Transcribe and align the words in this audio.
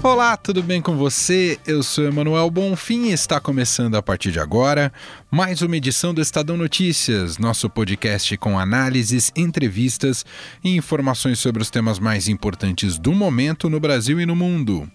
Olá, 0.00 0.36
tudo 0.36 0.62
bem 0.62 0.80
com 0.80 0.96
você? 0.96 1.58
Eu 1.66 1.82
sou 1.82 2.04
Emanuel 2.04 2.48
Bonfim 2.50 3.06
e 3.08 3.12
está 3.12 3.40
começando 3.40 3.96
a 3.96 4.02
partir 4.02 4.30
de 4.30 4.38
agora 4.38 4.92
mais 5.28 5.60
uma 5.60 5.76
edição 5.76 6.14
do 6.14 6.22
Estadão 6.22 6.56
Notícias, 6.56 7.36
nosso 7.36 7.68
podcast 7.68 8.36
com 8.36 8.56
análises, 8.56 9.32
entrevistas 9.34 10.24
e 10.62 10.76
informações 10.76 11.40
sobre 11.40 11.62
os 11.62 11.68
temas 11.68 11.98
mais 11.98 12.28
importantes 12.28 12.96
do 12.96 13.12
momento 13.12 13.68
no 13.68 13.80
Brasil 13.80 14.20
e 14.20 14.24
no 14.24 14.36
mundo. 14.36 14.88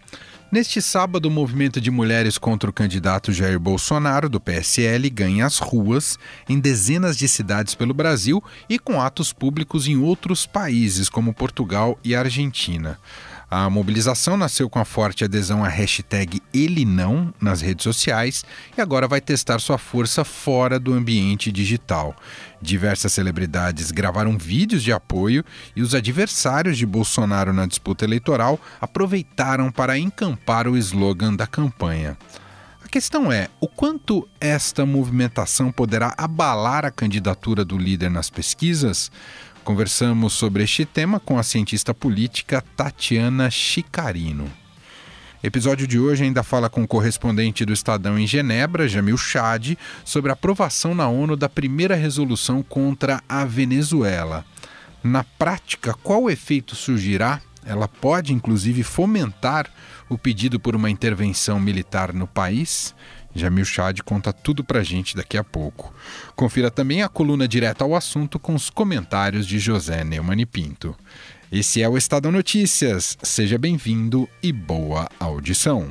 Neste 0.49 0.81
sábado, 0.81 1.25
o 1.25 1.31
movimento 1.31 1.81
de 1.81 1.91
mulheres 1.91 2.37
contra 2.37 2.69
o 2.69 2.73
candidato 2.73 3.33
Jair 3.33 3.59
Bolsonaro, 3.59 4.29
do 4.29 4.39
PSL, 4.39 5.09
ganha 5.09 5.47
as 5.47 5.57
ruas 5.57 6.17
em 6.47 6.59
dezenas 6.59 7.17
de 7.17 7.27
cidades 7.27 7.75
pelo 7.75 7.93
Brasil 7.93 8.41
e 8.69 8.77
com 8.77 9.01
atos 9.01 9.33
públicos 9.33 9.87
em 9.87 9.97
outros 9.97 10.45
países, 10.45 11.09
como 11.09 11.33
Portugal 11.33 11.99
e 12.03 12.15
Argentina. 12.15 12.99
A 13.55 13.69
mobilização 13.69 14.35
nasceu 14.35 14.67
com 14.67 14.79
a 14.79 14.83
forte 14.83 15.23
adesão 15.23 15.63
à 15.63 15.67
hashtag 15.67 16.41
Ele 16.51 16.83
Não 16.83 17.31
nas 17.39 17.61
redes 17.61 17.83
sociais 17.83 18.43
e 18.75 18.81
agora 18.81 19.07
vai 19.07 19.21
testar 19.21 19.59
sua 19.59 19.77
força 19.77 20.25
fora 20.25 20.79
do 20.79 20.91
ambiente 20.91 21.51
digital. 21.51 22.15
Diversas 22.59 23.13
celebridades 23.13 23.91
gravaram 23.91 24.39
vídeos 24.39 24.81
de 24.81 24.91
apoio 24.91 25.45
e 25.75 25.83
os 25.83 25.93
adversários 25.93 26.79
de 26.79 26.85
Bolsonaro 26.87 27.53
na 27.53 27.67
disputa 27.67 28.03
eleitoral 28.03 28.59
aproveitaram 28.81 29.71
para 29.71 29.99
encampar 29.99 30.67
o 30.67 30.75
slogan 30.75 31.35
da 31.35 31.45
campanha. 31.45 32.17
A 32.83 32.87
questão 32.87 33.31
é: 33.31 33.49
o 33.61 33.67
quanto 33.67 34.27
esta 34.41 34.83
movimentação 34.83 35.71
poderá 35.71 36.11
abalar 36.17 36.85
a 36.85 36.91
candidatura 36.91 37.63
do 37.63 37.77
líder 37.77 38.09
nas 38.09 38.31
pesquisas? 38.31 39.11
Conversamos 39.63 40.33
sobre 40.33 40.61
este 40.63 40.83
tema 40.83 41.21
com 41.21 41.39
a 41.39 41.43
cientista 41.43 41.93
política 41.93 42.61
Tatiana 42.75 43.49
Chicarino. 43.49 44.51
Episódio 45.41 45.87
de 45.87 45.97
hoje 45.97 46.25
ainda 46.25 46.43
fala 46.43 46.69
com 46.69 46.83
o 46.83 46.87
correspondente 46.87 47.63
do 47.63 47.71
Estadão 47.71 48.19
em 48.19 48.27
Genebra, 48.27 48.89
Jamil 48.89 49.17
Chad, 49.17 49.75
sobre 50.03 50.31
a 50.31 50.33
aprovação 50.33 50.93
na 50.93 51.07
ONU 51.07 51.37
da 51.37 51.47
primeira 51.47 51.95
resolução 51.95 52.61
contra 52.61 53.23
a 53.27 53.45
Venezuela. 53.45 54.43
Na 55.01 55.23
prática, 55.23 55.93
qual 55.93 56.29
efeito 56.29 56.75
surgirá? 56.75 57.39
Ela 57.65 57.87
pode, 57.87 58.33
inclusive, 58.33 58.83
fomentar 58.83 59.71
o 60.09 60.17
pedido 60.17 60.59
por 60.59 60.75
uma 60.75 60.89
intervenção 60.89 61.57
militar 61.57 62.13
no 62.13 62.27
país? 62.27 62.93
Jamil 63.35 63.65
Chad 63.65 63.99
conta 64.01 64.31
tudo 64.31 64.63
pra 64.63 64.83
gente 64.83 65.15
daqui 65.15 65.37
a 65.37 65.43
pouco. 65.43 65.93
Confira 66.35 66.69
também 66.69 67.01
a 67.01 67.09
coluna 67.09 67.47
direta 67.47 67.83
ao 67.83 67.95
assunto 67.95 68.39
com 68.39 68.53
os 68.53 68.69
comentários 68.69 69.47
de 69.47 69.59
José 69.59 70.03
Neumann 70.03 70.45
Pinto. 70.45 70.95
Esse 71.51 71.81
é 71.81 71.89
o 71.89 71.97
Estadão 71.97 72.31
Notícias. 72.31 73.17
Seja 73.21 73.57
bem-vindo 73.57 74.27
e 74.41 74.51
boa 74.51 75.07
audição. 75.19 75.87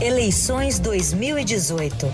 Eleições 0.00 0.78
2018 0.78 2.06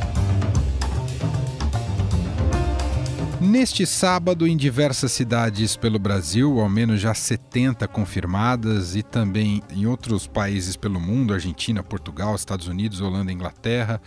Neste 3.44 3.84
sábado, 3.84 4.46
em 4.46 4.56
diversas 4.56 5.12
cidades 5.12 5.76
pelo 5.76 5.98
Brasil, 5.98 6.60
ao 6.60 6.68
menos 6.68 6.98
já 6.98 7.12
70 7.12 7.86
confirmadas, 7.86 8.96
e 8.96 9.02
também 9.02 9.62
em 9.70 9.84
outros 9.84 10.26
países 10.26 10.76
pelo 10.76 10.98
mundo 10.98 11.34
Argentina, 11.34 11.82
Portugal, 11.82 12.34
Estados 12.34 12.68
Unidos, 12.68 13.02
Holanda, 13.02 13.30
Inglaterra 13.30 14.00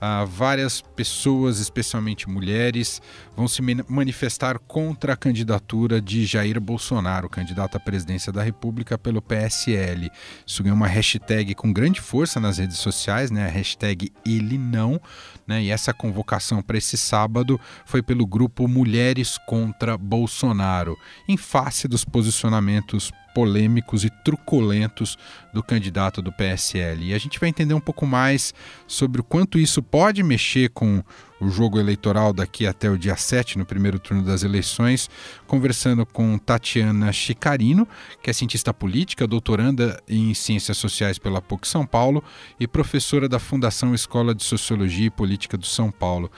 ah, 0.00 0.24
várias 0.24 0.80
pessoas, 0.80 1.58
especialmente 1.58 2.28
mulheres, 2.28 3.02
vão 3.36 3.48
se 3.48 3.60
manifestar 3.88 4.58
contra 4.58 5.12
a 5.12 5.16
candidatura 5.16 6.00
de 6.00 6.24
Jair 6.24 6.60
Bolsonaro, 6.60 7.28
candidato 7.28 7.76
à 7.76 7.80
presidência 7.80 8.32
da 8.32 8.42
República 8.42 8.96
pelo 8.96 9.20
PSL. 9.20 10.10
Isso 10.46 10.62
ganhou 10.62 10.76
uma 10.76 10.86
hashtag 10.86 11.54
com 11.54 11.72
grande 11.72 12.00
força 12.00 12.38
nas 12.38 12.58
redes 12.58 12.78
sociais, 12.78 13.30
né? 13.30 13.46
a 13.46 13.50
hashtag 13.50 14.12
Ele 14.24 14.56
Não, 14.56 15.00
né? 15.48 15.62
e 15.62 15.70
essa 15.70 15.94
convocação 15.94 16.62
para 16.62 16.76
esse 16.76 16.98
sábado 16.98 17.58
foi 17.86 18.02
pelo 18.02 18.26
grupo 18.26 18.68
Mulheres 18.68 19.38
contra 19.46 19.96
Bolsonaro, 19.96 20.96
em 21.26 21.38
face 21.38 21.88
dos 21.88 22.04
posicionamentos 22.04 23.10
polêmicos 23.34 24.04
e 24.04 24.10
truculentos 24.24 25.16
do 25.54 25.62
candidato 25.62 26.20
do 26.20 26.32
PSL. 26.32 27.06
E 27.06 27.14
a 27.14 27.18
gente 27.18 27.38
vai 27.38 27.48
entender 27.48 27.72
um 27.72 27.80
pouco 27.80 28.04
mais 28.04 28.52
sobre 28.86 29.20
o 29.20 29.24
quanto 29.24 29.58
isso 29.58 29.82
pode 29.82 30.22
mexer 30.22 30.70
com 30.70 31.02
o 31.40 31.48
jogo 31.48 31.78
eleitoral 31.78 32.32
daqui 32.32 32.66
até 32.66 32.90
o 32.90 32.98
dia 32.98 33.16
7, 33.16 33.58
no 33.58 33.64
primeiro 33.64 33.98
turno 33.98 34.22
das 34.22 34.42
eleições, 34.42 35.08
conversando 35.46 36.04
com 36.04 36.36
Tatiana 36.38 37.12
Chicarino, 37.12 37.86
que 38.22 38.30
é 38.30 38.32
cientista 38.32 38.74
política, 38.74 39.26
doutoranda 39.26 40.02
em 40.08 40.34
Ciências 40.34 40.76
Sociais 40.76 41.18
pela 41.18 41.40
PUC 41.40 41.66
São 41.66 41.86
Paulo 41.86 42.22
e 42.58 42.66
professora 42.66 43.28
da 43.28 43.38
Fundação 43.38 43.94
Escola 43.94 44.34
de 44.34 44.44
Sociologia 44.44 45.06
e 45.06 45.10
Política 45.10 45.56
do 45.56 45.66
São 45.66 45.90
Paulo. 45.90 46.30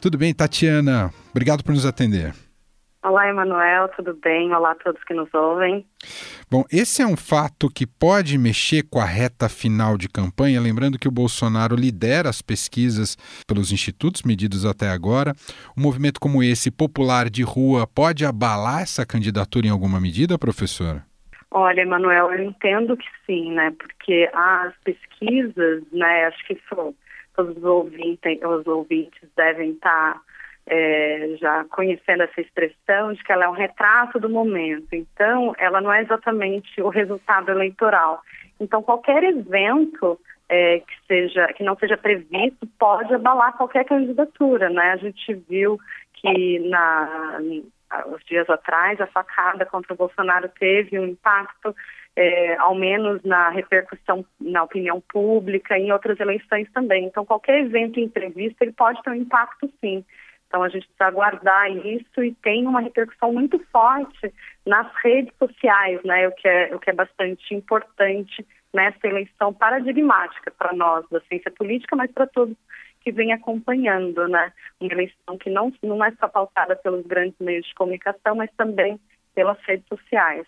Tudo 0.00 0.16
bem, 0.16 0.32
Tatiana? 0.32 1.12
Obrigado 1.30 1.62
por 1.62 1.74
nos 1.74 1.84
atender. 1.84 2.34
Olá, 3.02 3.30
Emanuel, 3.30 3.88
tudo 3.96 4.12
bem? 4.12 4.52
Olá 4.54 4.72
a 4.72 4.74
todos 4.74 5.02
que 5.04 5.14
nos 5.14 5.32
ouvem. 5.32 5.86
Bom, 6.50 6.64
esse 6.70 7.00
é 7.00 7.06
um 7.06 7.16
fato 7.16 7.70
que 7.74 7.86
pode 7.86 8.36
mexer 8.36 8.82
com 8.90 8.98
a 8.98 9.06
reta 9.06 9.48
final 9.48 9.96
de 9.96 10.06
campanha, 10.06 10.60
lembrando 10.60 10.98
que 10.98 11.08
o 11.08 11.10
Bolsonaro 11.10 11.74
lidera 11.74 12.28
as 12.28 12.42
pesquisas 12.42 13.16
pelos 13.48 13.72
institutos 13.72 14.22
medidos 14.22 14.66
até 14.66 14.90
agora. 14.90 15.32
Um 15.74 15.80
movimento 15.80 16.20
como 16.20 16.42
esse, 16.42 16.70
popular 16.70 17.30
de 17.30 17.42
rua, 17.42 17.86
pode 17.86 18.26
abalar 18.26 18.82
essa 18.82 19.06
candidatura 19.06 19.66
em 19.66 19.70
alguma 19.70 19.98
medida, 19.98 20.38
professora? 20.38 21.02
Olha, 21.50 21.80
Emanuel, 21.80 22.30
eu 22.32 22.44
entendo 22.44 22.98
que 22.98 23.08
sim, 23.24 23.50
né? 23.52 23.74
Porque 23.78 24.28
as 24.34 24.74
pesquisas, 24.84 25.82
né, 25.90 26.26
acho 26.26 26.46
que 26.46 26.60
todos 27.34 27.56
os 27.56 27.64
ouvintes, 27.64 28.38
os 28.44 28.66
ouvintes 28.66 29.26
devem 29.34 29.70
estar 29.70 30.20
é, 30.70 31.36
já 31.40 31.64
conhecendo 31.64 32.22
essa 32.22 32.40
expressão 32.40 33.12
de 33.12 33.22
que 33.24 33.32
ela 33.32 33.44
é 33.44 33.48
um 33.48 33.52
retrato 33.52 34.20
do 34.20 34.30
momento. 34.30 34.86
Então, 34.92 35.52
ela 35.58 35.80
não 35.80 35.92
é 35.92 36.00
exatamente 36.00 36.80
o 36.80 36.88
resultado 36.88 37.50
eleitoral. 37.50 38.22
Então, 38.60 38.80
qualquer 38.80 39.24
evento 39.24 40.18
é, 40.48 40.78
que 40.78 40.94
seja 41.08 41.48
que 41.54 41.64
não 41.64 41.76
seja 41.76 41.96
previsto 41.96 42.68
pode 42.78 43.12
abalar 43.12 43.56
qualquer 43.56 43.84
candidatura, 43.84 44.70
né? 44.70 44.92
A 44.92 44.96
gente 44.96 45.34
viu 45.48 45.76
que 46.14 46.60
na 46.60 47.40
os 48.06 48.24
dias 48.24 48.48
atrás 48.48 49.00
a 49.00 49.06
facada 49.08 49.66
contra 49.66 49.92
o 49.92 49.96
Bolsonaro 49.96 50.48
teve 50.60 50.96
um 50.96 51.06
impacto 51.06 51.74
é, 52.14 52.56
ao 52.58 52.76
menos 52.76 53.20
na 53.24 53.48
repercussão 53.48 54.24
na 54.40 54.62
opinião 54.62 55.00
pública 55.00 55.76
e 55.76 55.82
em 55.82 55.92
outras 55.92 56.20
eleições 56.20 56.70
também. 56.72 57.06
Então, 57.06 57.24
qualquer 57.24 57.60
evento 57.60 57.98
imprevisto 57.98 58.62
ele 58.62 58.72
pode 58.72 59.02
ter 59.02 59.10
um 59.10 59.14
impacto, 59.14 59.68
sim. 59.80 60.04
Então 60.50 60.64
a 60.64 60.68
gente 60.68 60.84
precisa 60.88 61.06
aguardar 61.06 61.70
isso 61.70 62.24
e 62.24 62.34
tem 62.42 62.66
uma 62.66 62.80
repercussão 62.80 63.32
muito 63.32 63.56
forte 63.70 64.34
nas 64.66 64.92
redes 65.00 65.32
sociais, 65.38 66.00
né? 66.04 66.26
O 66.26 66.32
que 66.32 66.48
é, 66.48 66.74
o 66.74 66.80
que 66.80 66.90
é 66.90 66.92
bastante 66.92 67.54
importante 67.54 68.44
nessa 68.74 69.06
eleição 69.06 69.54
paradigmática 69.54 70.50
para 70.50 70.72
nós 70.72 71.04
da 71.08 71.20
ciência 71.20 71.52
política, 71.52 71.94
mas 71.94 72.10
para 72.10 72.26
todos 72.26 72.56
que 73.00 73.12
vêm 73.12 73.32
acompanhando, 73.32 74.26
né? 74.26 74.52
Uma 74.80 74.92
eleição 74.92 75.38
que 75.38 75.48
não, 75.48 75.72
não 75.84 76.04
é 76.04 76.10
só 76.18 76.26
pautada 76.26 76.74
pelos 76.74 77.06
grandes 77.06 77.38
meios 77.38 77.64
de 77.64 77.74
comunicação, 77.74 78.34
mas 78.34 78.50
também 78.56 78.98
pelas 79.32 79.56
redes 79.64 79.86
sociais. 79.86 80.46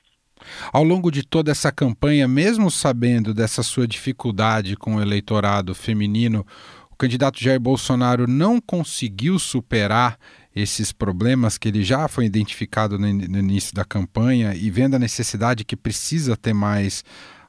Ao 0.72 0.82
longo 0.82 1.12
de 1.12 1.24
toda 1.24 1.53
essa 1.53 1.71
campanha, 1.71 2.27
mesmo 2.27 2.72
sabendo 2.72 3.32
dessa 3.32 3.62
sua 3.62 3.86
dificuldade 3.86 4.77
com 4.77 4.97
o 4.97 5.00
eleitorado 5.00 5.74
feminino, 5.77 6.44
candidato 7.03 7.43
Jair 7.43 7.59
Bolsonaro 7.59 8.28
não 8.28 8.60
conseguiu 8.60 9.37
superar 9.37 10.16
esses 10.54 10.93
problemas 10.93 11.59
que 11.59 11.66
ele 11.66 11.83
já 11.83 12.07
foi 12.07 12.27
identificado 12.27 12.97
no, 12.97 13.13
no 13.13 13.39
início 13.39 13.75
da 13.75 13.84
campanha 13.84 14.54
e 14.54 14.71
vendo 14.71 14.95
a 14.95 15.01
necessidade 15.01 15.65
que 15.65 15.77
precisa 15.77 16.37
ter 16.37 16.54
mais 16.54 17.03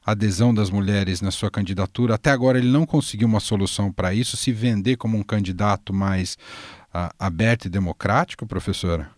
adesão 0.04 0.52
das 0.52 0.70
mulheres 0.70 1.22
na 1.22 1.30
sua 1.30 1.52
candidatura. 1.52 2.16
Até 2.16 2.30
agora 2.30 2.58
ele 2.58 2.66
não 2.66 2.84
conseguiu 2.84 3.28
uma 3.28 3.38
solução 3.38 3.92
para 3.92 4.12
isso, 4.12 4.36
se 4.36 4.50
vender 4.50 4.96
como 4.96 5.16
um 5.16 5.22
candidato 5.22 5.94
mais 5.94 6.36
uh, 6.92 7.14
aberto 7.16 7.66
e 7.66 7.70
democrático, 7.70 8.48
professora? 8.48 9.08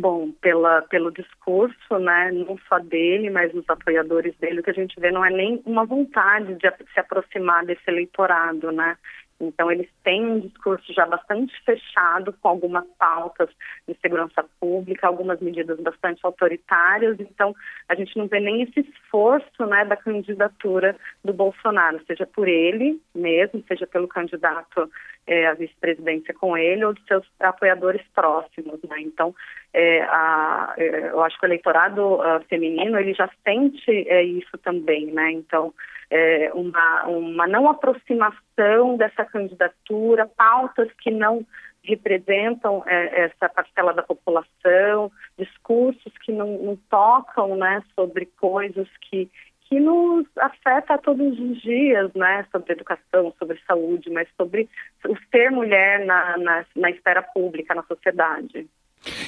Bom, 0.00 0.32
pela, 0.40 0.80
pelo 0.82 1.10
discurso, 1.12 1.98
né, 1.98 2.32
não 2.32 2.56
só 2.66 2.78
dele, 2.78 3.28
mas 3.28 3.52
dos 3.52 3.68
apoiadores 3.68 4.34
dele, 4.38 4.60
o 4.60 4.62
que 4.62 4.70
a 4.70 4.74
gente 4.74 4.98
vê 4.98 5.10
não 5.10 5.22
é 5.22 5.28
nem 5.28 5.62
uma 5.66 5.84
vontade 5.84 6.54
de 6.54 6.72
se 6.94 6.98
aproximar 6.98 7.66
desse 7.66 7.82
eleitorado, 7.86 8.72
né? 8.72 8.96
Então, 9.40 9.70
eles 9.70 9.88
têm 10.04 10.24
um 10.24 10.40
discurso 10.40 10.92
já 10.92 11.04
bastante 11.06 11.52
fechado, 11.64 12.32
com 12.40 12.48
algumas 12.48 12.86
pautas 12.98 13.48
de 13.88 13.96
segurança 14.00 14.44
pública, 14.60 15.06
algumas 15.06 15.40
medidas 15.40 15.78
bastante 15.80 16.20
autoritárias. 16.22 17.18
Então, 17.18 17.54
a 17.88 17.94
gente 17.94 18.16
não 18.16 18.26
vê 18.26 18.40
nem 18.40 18.62
esse 18.62 18.80
esforço 18.80 19.66
né, 19.66 19.84
da 19.84 19.96
candidatura 19.96 20.96
do 21.24 21.32
Bolsonaro, 21.32 22.00
seja 22.06 22.26
por 22.26 22.46
ele 22.48 23.00
mesmo, 23.14 23.64
seja 23.66 23.86
pelo 23.86 24.06
candidato 24.06 24.90
é, 25.26 25.46
à 25.46 25.54
vice-presidência 25.54 26.34
com 26.34 26.56
ele 26.56 26.84
ou 26.84 26.92
de 26.92 27.02
seus 27.06 27.26
apoiadores 27.40 28.02
próximos. 28.14 28.80
Né? 28.88 29.00
Então, 29.00 29.34
é, 29.72 30.02
a, 30.02 30.74
é, 30.76 31.10
eu 31.10 31.22
acho 31.22 31.38
que 31.38 31.46
o 31.46 31.48
eleitorado 31.48 32.14
uh, 32.14 32.42
feminino 32.48 32.98
ele 32.98 33.14
já 33.14 33.30
sente 33.44 33.90
é, 34.08 34.22
isso 34.22 34.58
também, 34.58 35.06
né? 35.06 35.32
Então, 35.32 35.72
é, 36.12 36.52
uma, 36.52 37.06
uma 37.06 37.46
não 37.46 37.70
aproximação 37.70 38.98
dessa 38.98 39.24
candidatura, 39.24 40.26
pautas 40.36 40.90
que 41.00 41.10
não 41.10 41.44
representam 41.82 42.84
é, 42.86 43.22
essa 43.22 43.48
parcela 43.48 43.94
da 43.94 44.02
população, 44.02 45.10
discursos 45.38 46.12
que 46.18 46.30
não, 46.30 46.58
não 46.58 46.76
tocam, 46.90 47.56
né, 47.56 47.82
sobre 47.96 48.26
coisas 48.26 48.86
que 49.00 49.30
que 49.68 49.80
nos 49.80 50.26
afeta 50.36 50.98
todos 50.98 51.40
os 51.40 51.62
dias, 51.62 52.12
né, 52.12 52.46
sobre 52.52 52.74
educação, 52.74 53.32
sobre 53.38 53.58
saúde, 53.66 54.10
mas 54.10 54.28
sobre 54.36 54.68
o 55.08 55.16
ser 55.30 55.50
mulher 55.50 56.04
na, 56.04 56.36
na, 56.36 56.66
na 56.76 56.90
esfera 56.90 57.22
pública, 57.22 57.74
na 57.74 57.82
sociedade. 57.84 58.68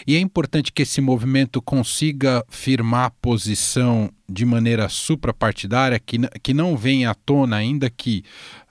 E 0.06 0.16
é 0.16 0.20
importante 0.20 0.72
que 0.72 0.82
esse 0.82 1.00
movimento 1.00 1.60
consiga 1.60 2.44
firmar 2.48 3.12
posição 3.20 4.10
de 4.28 4.44
maneira 4.44 4.88
suprapartidária, 4.88 5.98
que, 5.98 6.18
que 6.42 6.54
não 6.54 6.76
venha 6.76 7.10
à 7.10 7.14
tona, 7.14 7.56
ainda 7.56 7.90
que 7.90 8.22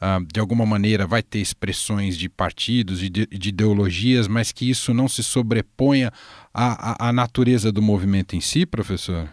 uh, 0.02 0.26
de 0.26 0.40
alguma 0.40 0.66
maneira 0.66 1.06
vai 1.06 1.22
ter 1.22 1.40
expressões 1.40 2.18
de 2.18 2.30
partidos 2.30 3.04
e 3.04 3.10
de, 3.10 3.26
de, 3.28 3.50
ideologias, 3.50 4.28
mas 4.28 4.52
que 4.52 4.70
isso 4.70 4.94
não 4.94 5.08
se 5.08 5.24
sobreponha 5.24 6.12
à, 6.54 7.08
à, 7.08 7.10
à 7.10 7.14
natureza 7.14 7.72
do 7.72 7.82
movimento 7.82 8.36
em 8.36 8.42
si, 8.42 8.66
professor? 8.66 9.30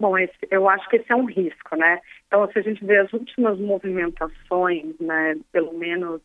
Bom, 0.00 0.16
esse, 0.16 0.34
eu 0.50 0.68
acho 0.68 0.88
que 0.88 0.96
esse 0.96 1.10
é 1.12 1.16
um 1.16 1.24
risco, 1.24 1.76
né? 1.76 2.00
Então, 2.28 2.48
se 2.52 2.58
a 2.58 2.62
gente 2.62 2.84
vê 2.84 2.98
as 2.98 3.12
últimas 3.12 3.58
movimentações, 3.58 4.94
né, 5.00 5.36
pelo 5.50 5.76
menos 5.76 6.20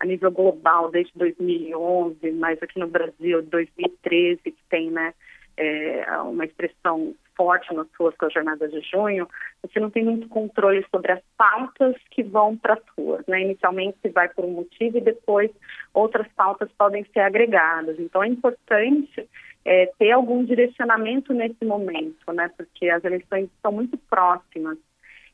a 0.00 0.06
nível 0.06 0.30
global, 0.30 0.90
desde 0.90 1.12
2011, 1.16 2.32
mas 2.32 2.62
aqui 2.62 2.78
no 2.78 2.88
Brasil, 2.88 3.42
2013, 3.42 4.40
que 4.42 4.54
tem, 4.68 4.90
né, 4.90 5.14
é, 5.56 6.04
uma 6.22 6.44
expressão 6.44 7.14
forte 7.36 7.72
nas 7.74 7.86
ruas 7.98 8.16
com 8.16 8.26
a 8.26 8.28
jornada 8.28 8.68
de 8.68 8.80
junho, 8.80 9.28
você 9.62 9.80
não 9.80 9.90
tem 9.90 10.04
muito 10.04 10.28
controle 10.28 10.84
sobre 10.90 11.12
as 11.12 11.20
pautas 11.36 11.96
que 12.10 12.22
vão 12.22 12.56
para 12.56 12.74
as 12.74 12.82
ruas. 12.96 13.26
Né? 13.26 13.42
Inicialmente 13.42 13.98
se 14.02 14.08
vai 14.08 14.28
por 14.28 14.44
um 14.44 14.52
motivo 14.52 14.98
e 14.98 15.00
depois 15.00 15.50
outras 15.92 16.26
pautas 16.36 16.70
podem 16.78 17.04
ser 17.12 17.20
agregadas. 17.20 17.98
Então 17.98 18.22
é 18.22 18.28
importante 18.28 19.28
é, 19.64 19.86
ter 19.98 20.12
algum 20.12 20.44
direcionamento 20.44 21.32
nesse 21.32 21.64
momento, 21.64 22.32
né? 22.32 22.50
Porque 22.56 22.88
as 22.88 23.02
eleições 23.02 23.48
estão 23.56 23.72
muito 23.72 23.96
próximas. 23.96 24.78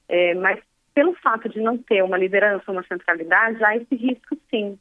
É, 0.09 0.35
mas 0.35 0.59
pelo 1.01 1.15
fato 1.15 1.49
de 1.49 1.59
não 1.63 1.79
ter 1.79 2.05
uma 2.05 2.19
liderança, 2.19 2.71
uma 2.71 2.83
centralidade, 2.83 3.65
há 3.65 3.75
esse 3.75 3.95
risco 3.95 4.37
sim, 4.51 4.79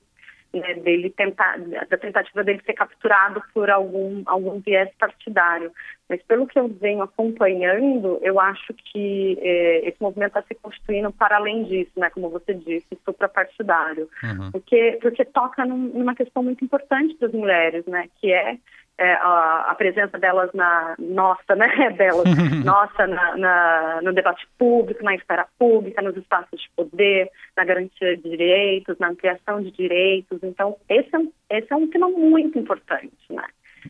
né, 0.53 0.73
dele 0.73 1.09
tentar, 1.11 1.57
da 1.57 1.97
tentativa 1.97 2.43
dele 2.43 2.61
ser 2.65 2.73
capturado 2.73 3.41
por 3.53 3.69
algum, 3.69 4.21
algum 4.25 4.59
viés 4.59 4.89
partidário. 4.99 5.71
Mas 6.09 6.21
pelo 6.23 6.45
que 6.45 6.59
eu 6.59 6.67
venho 6.67 7.03
acompanhando, 7.03 8.19
eu 8.21 8.37
acho 8.37 8.73
que 8.73 9.39
é, 9.41 9.87
esse 9.87 10.01
movimento 10.01 10.37
está 10.37 10.41
se 10.41 10.55
constituindo 10.55 11.09
para 11.13 11.37
além 11.37 11.63
disso, 11.63 11.97
né, 11.97 12.09
como 12.09 12.29
você 12.29 12.53
disse, 12.53 12.99
suprapartidário. 13.05 14.09
Uhum. 14.21 14.51
Porque, 14.51 14.99
porque 15.01 15.23
toca 15.23 15.65
num, 15.65 15.77
numa 15.77 16.15
questão 16.15 16.43
muito 16.43 16.65
importante 16.65 17.17
das 17.17 17.31
mulheres, 17.31 17.85
né, 17.85 18.09
que 18.19 18.29
é 18.29 18.57
é, 18.99 19.13
a, 19.13 19.67
a, 19.69 19.75
presença 19.75 20.19
delas 20.19 20.49
na 20.53 20.93
nossa, 20.99 21.55
né, 21.55 21.67
delas, 21.97 22.25
nossa 22.65 23.07
na, 23.07 23.37
na, 23.37 24.01
no 24.03 24.13
debate 24.13 24.45
público, 24.57 25.03
na 25.03 25.15
esfera 25.15 25.47
pública, 25.57 26.01
nos 26.01 26.17
espaços 26.17 26.59
de 26.59 26.69
poder, 26.75 27.29
na 27.55 27.63
garantia 27.63 28.17
de 28.17 28.23
direitos, 28.23 28.99
na 28.99 29.09
ampliação 29.09 29.61
de 29.61 29.71
direitos. 29.71 30.39
Então, 30.43 30.75
esse 30.89 31.09
é, 31.15 31.17
um, 31.17 31.31
esse 31.49 31.71
é 31.71 31.75
um 31.75 31.87
tema 31.87 32.09
muito 32.09 32.59
importante, 32.59 33.15
né? 33.29 33.45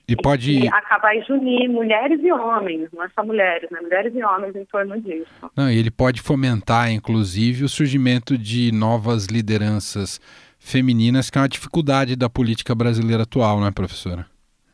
E 0.07 0.15
pode 0.15 0.51
e 0.51 0.67
acabar 0.67 1.19
de 1.19 1.31
unir 1.33 1.67
mulheres 1.67 2.19
e 2.23 2.31
homens, 2.31 2.89
não 2.93 3.03
é 3.03 3.09
só 3.09 3.23
mulheres, 3.23 3.67
né? 3.71 3.79
Mulheres 3.81 4.13
e 4.13 4.23
homens 4.23 4.55
em 4.55 4.65
torno 4.65 5.01
disso. 5.01 5.49
Não, 5.57 5.67
ele 5.67 5.89
pode 5.89 6.21
fomentar, 6.21 6.91
inclusive, 6.91 7.63
o 7.63 7.69
surgimento 7.69 8.37
de 8.37 8.71
novas 8.71 9.25
lideranças 9.25 10.21
femininas, 10.59 11.31
que 11.31 11.39
é 11.39 11.41
uma 11.41 11.49
dificuldade 11.49 12.15
da 12.15 12.29
política 12.29 12.75
brasileira 12.75 13.23
atual, 13.23 13.59
não 13.59 13.65
é, 13.65 13.71
professora? 13.71 14.27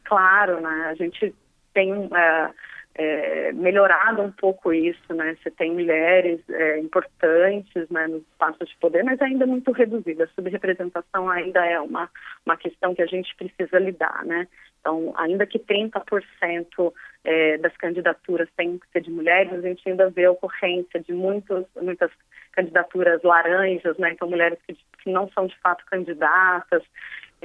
Claro, 0.06 0.62
né? 0.62 0.88
A 0.90 0.96
gente 0.96 1.34
tem 1.74 2.10
é, 2.16 2.50
é, 2.98 3.52
melhorado 3.52 4.22
um 4.22 4.32
pouco 4.32 4.72
isso, 4.72 5.14
né? 5.14 5.36
Você 5.42 5.52
tem 5.52 5.74
mulheres 5.74 6.40
é, 6.50 6.80
importantes 6.80 7.90
né, 7.90 8.08
nos 8.08 8.22
espaços 8.24 8.70
de 8.70 8.76
poder, 8.78 9.04
mas 9.04 9.22
ainda 9.22 9.46
muito 9.46 9.72
reduzida. 9.74 10.24
A 10.24 10.28
subrepresentação 10.30 11.30
ainda 11.30 11.66
é 11.66 11.80
uma, 11.80 12.10
uma 12.46 12.56
questão 12.56 12.96
que 12.96 13.02
a 13.02 13.06
gente 13.06 13.36
precisa 13.36 13.78
lidar, 13.80 14.24
né? 14.26 14.48
Então, 14.80 15.14
ainda 15.18 15.46
que 15.46 15.60
30% 15.60 16.94
é, 17.26 17.58
das 17.58 17.76
candidaturas 17.76 18.48
tenham 18.56 18.78
que 18.78 18.88
ser 18.94 19.02
de 19.02 19.12
mulheres, 19.12 19.52
a 19.52 19.62
gente 19.62 19.90
ainda 19.90 20.10
vê 20.10 20.26
a 20.26 20.32
ocorrência 20.32 21.00
de 21.02 21.12
muitos, 21.12 21.66
muitas 21.82 22.12
candidaturas 22.54 23.22
laranjas, 23.24 23.98
né? 23.98 24.12
Então, 24.12 24.30
mulheres 24.30 24.60
que, 24.66 24.74
que 24.74 25.12
não 25.12 25.30
são 25.32 25.48
de 25.48 25.60
fato 25.60 25.84
candidatas, 25.88 26.82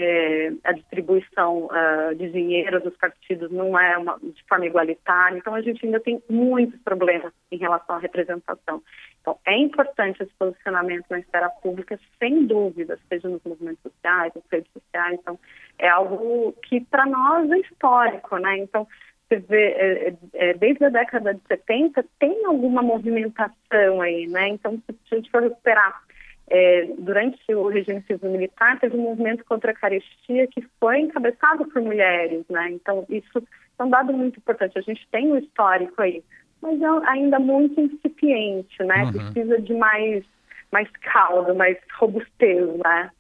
é, 0.03 0.53
a 0.65 0.73
distribuição 0.73 1.67
uh, 1.67 2.15
de 2.15 2.31
dinheiro 2.31 2.81
dos 2.81 2.97
partidos 2.97 3.51
não 3.51 3.79
é 3.79 3.97
uma, 3.99 4.19
de 4.19 4.43
forma 4.49 4.67
igualitária, 4.67 5.37
então 5.37 5.55
a 5.55 5.61
gente 5.61 5.85
ainda 5.85 6.01
tem 6.01 6.23
muitos 6.29 6.81
problemas 6.81 7.33
em 7.51 7.59
relação 7.59 7.97
à 7.97 7.99
representação. 7.99 8.83
Então 9.21 9.39
é 9.47 9.57
importante 9.57 10.23
esse 10.23 10.33
posicionamento 10.39 11.05
na 11.11 11.21
esfera 11.21 11.49
pública, 11.49 11.99
sem 12.19 12.47
dúvida, 12.47 12.99
seja 13.09 13.29
nos 13.29 13.43
movimentos 13.45 13.83
sociais, 13.83 14.33
nas 14.35 14.45
redes 14.51 14.73
sociais, 14.73 15.19
então 15.21 15.39
é 15.79 15.89
algo 15.89 16.53
que 16.63 16.81
para 16.81 17.07
nós 17.07 17.51
é 17.51 17.59
histórico, 17.59 18.37
né? 18.39 18.59
Então 18.59 18.87
você 19.29 19.39
vê, 19.39 19.69
é, 19.73 20.09
é, 20.09 20.51
é 20.51 20.55
desde 20.55 20.85
a 20.85 20.89
década 20.89 21.35
de 21.35 21.41
70 21.47 22.05
tem 22.19 22.45
alguma 22.47 22.83
movimentação 22.83 24.01
aí, 24.01 24.27
né? 24.27 24.49
Então 24.49 24.77
se 24.79 24.95
a 25.13 25.17
gente 25.17 25.31
for 25.31 25.43
recuperar 25.43 26.03
é, 26.51 26.89
durante 26.99 27.39
o 27.55 27.69
regime 27.69 28.03
civil-militar, 28.03 28.81
teve 28.81 28.97
um 28.97 29.03
movimento 29.03 29.45
contra 29.45 29.71
a 29.71 29.75
carestia 29.75 30.49
que 30.49 30.61
foi 30.81 30.99
encabeçado 30.99 31.65
por 31.67 31.81
mulheres, 31.81 32.45
né? 32.51 32.71
Então, 32.73 33.07
isso 33.09 33.43
é 33.79 33.85
um 33.85 33.89
dado 33.89 34.13
muito 34.13 34.39
importante. 34.39 34.77
A 34.77 34.83
gente 34.83 35.07
tem 35.13 35.31
um 35.31 35.39
histórico 35.39 36.03
aí, 36.03 36.25
mas 36.61 36.83
é 36.83 36.87
ainda 37.09 37.39
muito 37.39 37.81
incipiente, 37.81 38.83
né? 38.83 39.05
Uhum. 39.05 39.13
Precisa 39.13 39.63
de 39.63 39.75
mais, 39.75 40.25
mais 40.73 40.91
caldo, 41.01 41.55
mais 41.55 41.79
robustez, 41.99 42.67
né? 42.79 43.11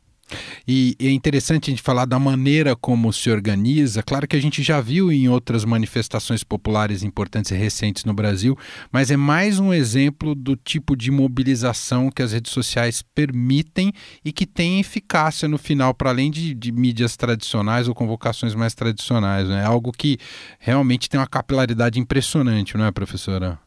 E 0.72 0.94
é 1.00 1.10
interessante 1.10 1.68
a 1.68 1.70
gente 1.72 1.82
falar 1.82 2.04
da 2.04 2.16
maneira 2.16 2.76
como 2.76 3.12
se 3.12 3.28
organiza. 3.28 4.04
Claro 4.04 4.28
que 4.28 4.36
a 4.36 4.40
gente 4.40 4.62
já 4.62 4.80
viu 4.80 5.10
em 5.10 5.28
outras 5.28 5.64
manifestações 5.64 6.44
populares 6.44 7.02
importantes 7.02 7.50
e 7.50 7.56
recentes 7.56 8.04
no 8.04 8.14
Brasil, 8.14 8.56
mas 8.92 9.10
é 9.10 9.16
mais 9.16 9.58
um 9.58 9.74
exemplo 9.74 10.32
do 10.32 10.54
tipo 10.54 10.94
de 10.94 11.10
mobilização 11.10 12.08
que 12.08 12.22
as 12.22 12.32
redes 12.32 12.52
sociais 12.52 13.02
permitem 13.02 13.92
e 14.24 14.30
que 14.32 14.46
tem 14.46 14.78
eficácia 14.78 15.48
no 15.48 15.58
final, 15.58 15.92
para 15.92 16.10
além 16.10 16.30
de, 16.30 16.54
de, 16.54 16.70
mídias 16.70 17.16
tradicionais 17.16 17.88
ou 17.88 17.94
convocações 17.94 18.54
mais 18.54 18.72
tradicionais. 18.72 19.50
É 19.50 19.54
né? 19.54 19.64
algo 19.64 19.90
que 19.90 20.18
realmente 20.60 21.10
tem 21.10 21.18
uma 21.18 21.26
capilaridade 21.26 21.98
impressionante, 21.98 22.76
não 22.76 22.84
é, 22.84 22.92
professora? 22.92 23.58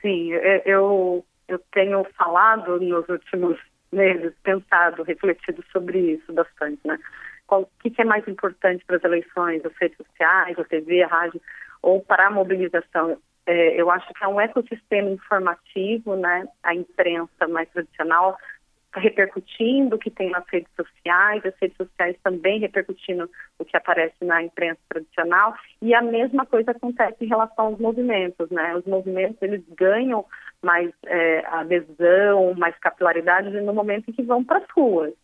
Sim, 0.00 0.30
eu, 0.64 1.24
eu 1.48 1.60
tenho 1.72 2.06
falado 2.16 2.78
nos 2.78 3.08
últimos 3.08 3.58
meses 3.92 4.32
pensado, 4.42 5.02
refletido 5.02 5.62
sobre 5.72 5.98
isso 5.98 6.32
bastante, 6.32 6.80
né? 6.84 6.98
Qual, 7.46 7.62
o 7.62 7.68
que, 7.80 7.90
que 7.90 8.02
é 8.02 8.04
mais 8.04 8.26
importante 8.26 8.84
para 8.86 8.96
as 8.96 9.04
eleições, 9.04 9.64
as 9.64 9.76
redes 9.76 9.96
sociais, 9.96 10.58
a 10.58 10.64
TV, 10.64 11.02
a 11.02 11.06
rádio, 11.06 11.40
ou 11.82 12.00
para 12.00 12.28
a 12.28 12.30
mobilização? 12.30 13.18
É, 13.44 13.80
eu 13.80 13.90
acho 13.90 14.06
que 14.14 14.24
é 14.24 14.28
um 14.28 14.40
ecossistema 14.40 15.10
informativo, 15.10 16.16
né? 16.16 16.46
A 16.62 16.74
imprensa 16.74 17.48
mais 17.48 17.68
tradicional 17.70 18.38
repercutindo 18.94 19.96
o 19.96 19.98
que 19.98 20.10
tem 20.10 20.30
nas 20.30 20.44
redes 20.48 20.70
sociais, 20.76 21.44
as 21.44 21.54
redes 21.60 21.76
sociais 21.76 22.16
também 22.22 22.60
repercutindo 22.60 23.28
o 23.58 23.64
que 23.64 23.76
aparece 23.76 24.22
na 24.22 24.42
imprensa 24.42 24.80
tradicional, 24.88 25.54
e 25.80 25.94
a 25.94 26.02
mesma 26.02 26.44
coisa 26.44 26.72
acontece 26.72 27.24
em 27.24 27.28
relação 27.28 27.66
aos 27.66 27.78
movimentos, 27.78 28.50
né? 28.50 28.76
Os 28.76 28.84
movimentos, 28.84 29.40
eles 29.40 29.62
ganham 29.76 30.24
mais 30.62 30.90
é, 31.06 31.44
adesão, 31.46 32.54
mais 32.54 32.76
capilaridade 32.78 33.50
no 33.60 33.72
momento 33.72 34.10
em 34.10 34.12
que 34.12 34.22
vão 34.22 34.44
para 34.44 34.58
as 34.58 34.70
ruas. 34.70 35.14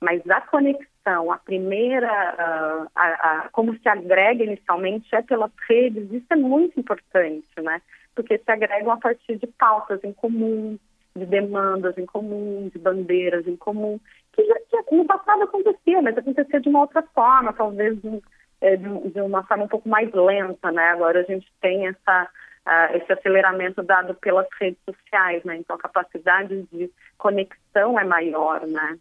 Mas 0.00 0.28
a 0.28 0.40
conexão, 0.40 1.30
a 1.30 1.38
primeira, 1.38 2.10
a, 2.10 2.86
a, 2.94 3.06
a, 3.06 3.48
como 3.50 3.78
se 3.78 3.88
agrega 3.88 4.42
inicialmente 4.42 5.14
é 5.14 5.22
pelas 5.22 5.52
redes, 5.68 6.10
isso 6.12 6.26
é 6.30 6.36
muito 6.36 6.78
importante, 6.78 7.46
né? 7.58 7.80
Porque 8.14 8.36
se 8.36 8.50
agregam 8.50 8.90
a 8.90 8.96
partir 8.96 9.36
de 9.36 9.46
pautas 9.46 10.02
em 10.02 10.12
comum, 10.12 10.76
de 11.16 11.26
demandas 11.26 11.96
em 11.98 12.06
comum, 12.06 12.70
de 12.72 12.78
bandeiras 12.78 13.46
em 13.46 13.56
comum. 13.56 14.00
que, 14.32 14.44
já, 14.44 14.82
que 14.84 14.94
no 14.96 15.04
passado 15.04 15.42
acontecia, 15.42 16.00
mas 16.00 16.16
acontecia 16.16 16.60
de 16.60 16.68
uma 16.68 16.80
outra 16.80 17.02
forma, 17.14 17.52
talvez 17.52 18.00
de, 18.00 18.22
é, 18.60 18.76
de, 18.76 19.20
uma 19.20 19.42
forma 19.44 19.64
um 19.64 19.68
pouco 19.68 19.88
mais 19.88 20.10
lenta, 20.12 20.70
né? 20.72 20.88
Agora 20.88 21.20
a 21.20 21.24
gente 21.24 21.46
tem 21.60 21.86
essa, 21.86 22.28
uh, 22.66 22.96
esse 22.96 23.12
aceleramento 23.12 23.82
dado 23.82 24.14
pelas 24.14 24.46
redes 24.60 24.80
sociais, 24.84 25.44
né? 25.44 25.56
Então 25.56 25.76
a 25.76 25.78
capacidade 25.78 26.62
de 26.72 26.90
conexão 27.18 27.98
é 27.98 28.04
maior, 28.04 28.66
né? 28.66 28.98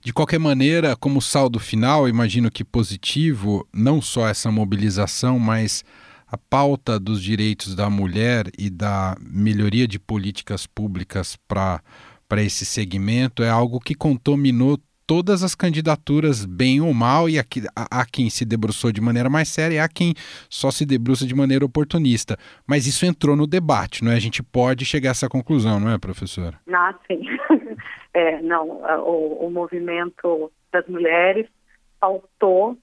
De 0.00 0.12
qualquer 0.12 0.40
maneira, 0.40 0.96
como 0.96 1.22
saldo 1.22 1.60
final, 1.60 2.08
imagino 2.08 2.50
que 2.50 2.64
positivo, 2.64 3.66
não 3.72 4.00
só 4.00 4.26
essa 4.26 4.50
mobilização, 4.50 5.38
mas 5.38 5.84
a 6.30 6.38
pauta 6.38 6.98
dos 6.98 7.22
direitos 7.22 7.74
da 7.74 7.90
mulher 7.90 8.46
e 8.56 8.70
da 8.70 9.16
melhoria 9.20 9.88
de 9.88 9.98
políticas 9.98 10.66
públicas 10.66 11.36
para 11.48 11.82
esse 12.38 12.64
segmento 12.64 13.42
é 13.42 13.50
algo 13.50 13.80
que 13.80 13.94
contaminou 13.94 14.78
todas 15.10 15.42
as 15.42 15.56
candidaturas, 15.56 16.44
bem 16.44 16.80
ou 16.80 16.94
mal, 16.94 17.28
e 17.28 17.36
há, 17.36 18.06
quem 18.06 18.30
se 18.30 18.44
debruçou 18.44 18.92
de 18.92 19.00
maneira 19.00 19.28
mais 19.28 19.48
séria 19.48 19.74
e 19.74 19.78
há 19.80 19.88
quem 19.88 20.14
só 20.48 20.70
se 20.70 20.86
debruça 20.86 21.26
de 21.26 21.34
maneira 21.34 21.64
oportunista. 21.64 22.36
Mas 22.64 22.86
isso 22.86 23.04
entrou 23.04 23.34
no 23.34 23.44
debate, 23.44 24.04
não 24.04 24.12
é? 24.12 24.14
A 24.14 24.20
gente 24.20 24.40
pode 24.40 24.84
chegar 24.84 25.10
a 25.10 25.10
essa 25.10 25.28
conclusão, 25.28 25.80
não 25.80 25.90
é, 25.90 25.98
professora? 25.98 26.60
Ah, 26.72 26.94
sim. 27.08 27.22
é, 28.14 28.40
não, 28.40 28.68
o, 29.04 29.46
o 29.48 29.50
movimento 29.50 30.52
das 30.72 30.86
mulheres 30.86 31.48
faltou 32.00 32.78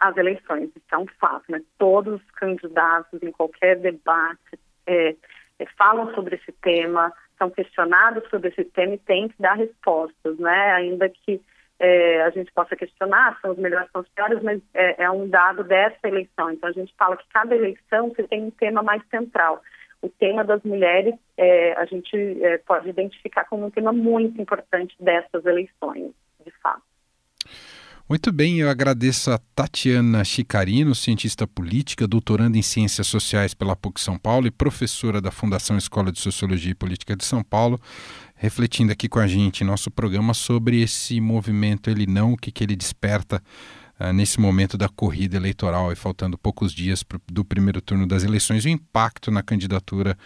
às 0.00 0.16
eleições, 0.16 0.70
isso 0.74 0.86
é 0.92 0.98
um 0.98 1.06
fato, 1.20 1.44
né? 1.50 1.60
Todos 1.78 2.20
os 2.20 2.30
candidatos 2.32 3.22
em 3.22 3.30
qualquer 3.30 3.76
debate 3.76 4.58
é, 4.86 5.14
é, 5.58 5.66
falam 5.76 6.12
sobre 6.14 6.36
esse 6.36 6.50
tema, 6.52 7.12
são 7.38 7.50
questionados 7.50 8.28
sobre 8.30 8.48
esse 8.48 8.64
tema 8.64 8.94
e 8.94 8.98
têm 8.98 9.28
que 9.28 9.40
dar 9.40 9.54
respostas, 9.54 10.38
né? 10.38 10.72
Ainda 10.72 11.08
que 11.08 11.40
é, 11.78 12.22
a 12.22 12.30
gente 12.30 12.52
possa 12.52 12.76
questionar, 12.76 13.38
são 13.40 13.52
os 13.52 13.58
melhores, 13.58 13.90
são 13.90 14.02
os 14.02 14.08
piores, 14.08 14.42
mas 14.42 14.60
é, 14.74 15.04
é, 15.04 15.10
um 15.10 15.28
dado 15.28 15.64
dessa 15.64 16.06
eleição. 16.06 16.50
Então 16.50 16.68
a 16.68 16.72
gente 16.72 16.94
fala 16.96 17.16
que 17.16 17.28
cada 17.28 17.54
eleição 17.54 18.08
você 18.08 18.22
tem 18.24 18.44
um 18.44 18.50
tema 18.50 18.82
mais 18.82 19.02
central. 19.08 19.62
O 20.02 20.08
tema 20.08 20.42
das 20.42 20.62
mulheres 20.62 21.14
é, 21.36 21.74
a 21.74 21.84
gente 21.84 22.16
é, 22.42 22.58
pode 22.58 22.88
identificar 22.88 23.44
como 23.44 23.66
um 23.66 23.70
tema 23.70 23.92
muito 23.92 24.40
importante 24.40 24.94
dessas 24.98 25.44
eleições, 25.44 26.12
de 26.44 26.50
fato. 26.62 26.89
Muito 28.10 28.32
bem, 28.32 28.58
eu 28.58 28.68
agradeço 28.68 29.30
a 29.30 29.38
Tatiana 29.54 30.24
Chicarino, 30.24 30.96
cientista 30.96 31.46
política, 31.46 32.08
doutoranda 32.08 32.58
em 32.58 32.62
Ciências 32.62 33.06
Sociais 33.06 33.54
pela 33.54 33.76
PUC 33.76 34.00
São 34.00 34.18
Paulo 34.18 34.48
e 34.48 34.50
professora 34.50 35.20
da 35.20 35.30
Fundação 35.30 35.78
Escola 35.78 36.10
de 36.10 36.18
Sociologia 36.18 36.72
e 36.72 36.74
Política 36.74 37.14
de 37.14 37.24
São 37.24 37.40
Paulo, 37.44 37.80
refletindo 38.34 38.90
aqui 38.90 39.08
com 39.08 39.20
a 39.20 39.28
gente 39.28 39.62
nosso 39.62 39.92
programa 39.92 40.34
sobre 40.34 40.82
esse 40.82 41.20
movimento 41.20 41.88
Ele 41.88 42.04
Não, 42.04 42.32
o 42.32 42.36
que, 42.36 42.50
que 42.50 42.64
ele 42.64 42.74
desperta 42.74 43.40
uh, 44.00 44.12
nesse 44.12 44.40
momento 44.40 44.76
da 44.76 44.88
corrida 44.88 45.36
eleitoral 45.36 45.92
e 45.92 45.94
faltando 45.94 46.36
poucos 46.36 46.72
dias 46.72 47.04
pro, 47.04 47.22
do 47.30 47.44
primeiro 47.44 47.80
turno 47.80 48.08
das 48.08 48.24
eleições, 48.24 48.64
o 48.64 48.68
impacto 48.68 49.30
na 49.30 49.40
candidatura 49.40 50.18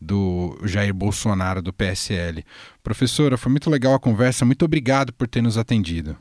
do 0.00 0.58
Jair 0.64 0.94
Bolsonaro 0.94 1.60
do 1.60 1.70
PSL. 1.70 2.42
Professora, 2.82 3.36
foi 3.36 3.52
muito 3.52 3.68
legal 3.68 3.92
a 3.92 4.00
conversa, 4.00 4.46
muito 4.46 4.64
obrigado 4.64 5.12
por 5.12 5.28
ter 5.28 5.42
nos 5.42 5.58
atendido. 5.58 6.16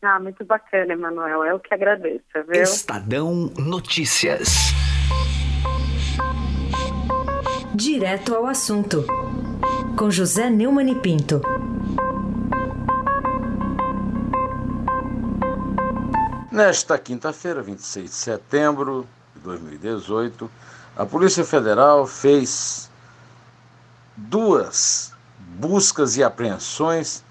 Ah, 0.00 0.20
muito 0.20 0.44
bacana, 0.44 0.92
Emanuel. 0.92 1.44
Eu 1.44 1.58
que 1.58 1.74
agradeço, 1.74 2.22
viu? 2.46 2.62
Estadão 2.62 3.52
Notícias. 3.58 4.72
Direto 7.74 8.34
ao 8.34 8.46
assunto. 8.46 9.04
Com 9.96 10.08
José 10.08 10.48
Neumann 10.48 10.92
e 10.92 10.94
Pinto. 10.94 11.40
Nesta 16.52 16.96
quinta-feira, 16.96 17.60
26 17.60 18.08
de 18.08 18.16
setembro 18.16 19.06
de 19.34 19.40
2018, 19.42 20.48
a 20.96 21.04
Polícia 21.04 21.44
Federal 21.44 22.06
fez 22.06 22.88
duas 24.16 25.12
buscas 25.56 26.16
e 26.16 26.22
apreensões 26.22 27.24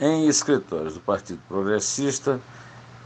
em 0.00 0.26
escritórios 0.26 0.94
do 0.94 1.00
Partido 1.00 1.40
Progressista 1.48 2.40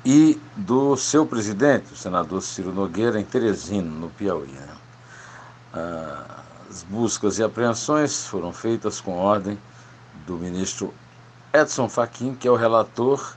e 0.05 0.41
do 0.57 0.97
seu 0.97 1.27
presidente, 1.27 1.93
o 1.93 1.97
senador 1.97 2.41
Ciro 2.41 2.73
Nogueira, 2.73 3.21
em 3.21 3.25
Teresina, 3.25 3.91
no 3.91 4.09
Piauí. 4.11 4.49
Né? 4.49 4.69
As 6.71 6.83
buscas 6.85 7.39
e 7.39 7.43
apreensões 7.43 8.27
foram 8.27 8.53
feitas 8.53 9.01
com 9.01 9.19
ordem 9.19 9.59
do 10.27 10.37
ministro 10.37 10.95
Edson 11.53 11.89
Fachin, 11.89 12.35
que 12.35 12.47
é 12.47 12.51
o 12.51 12.57
relator 12.57 13.37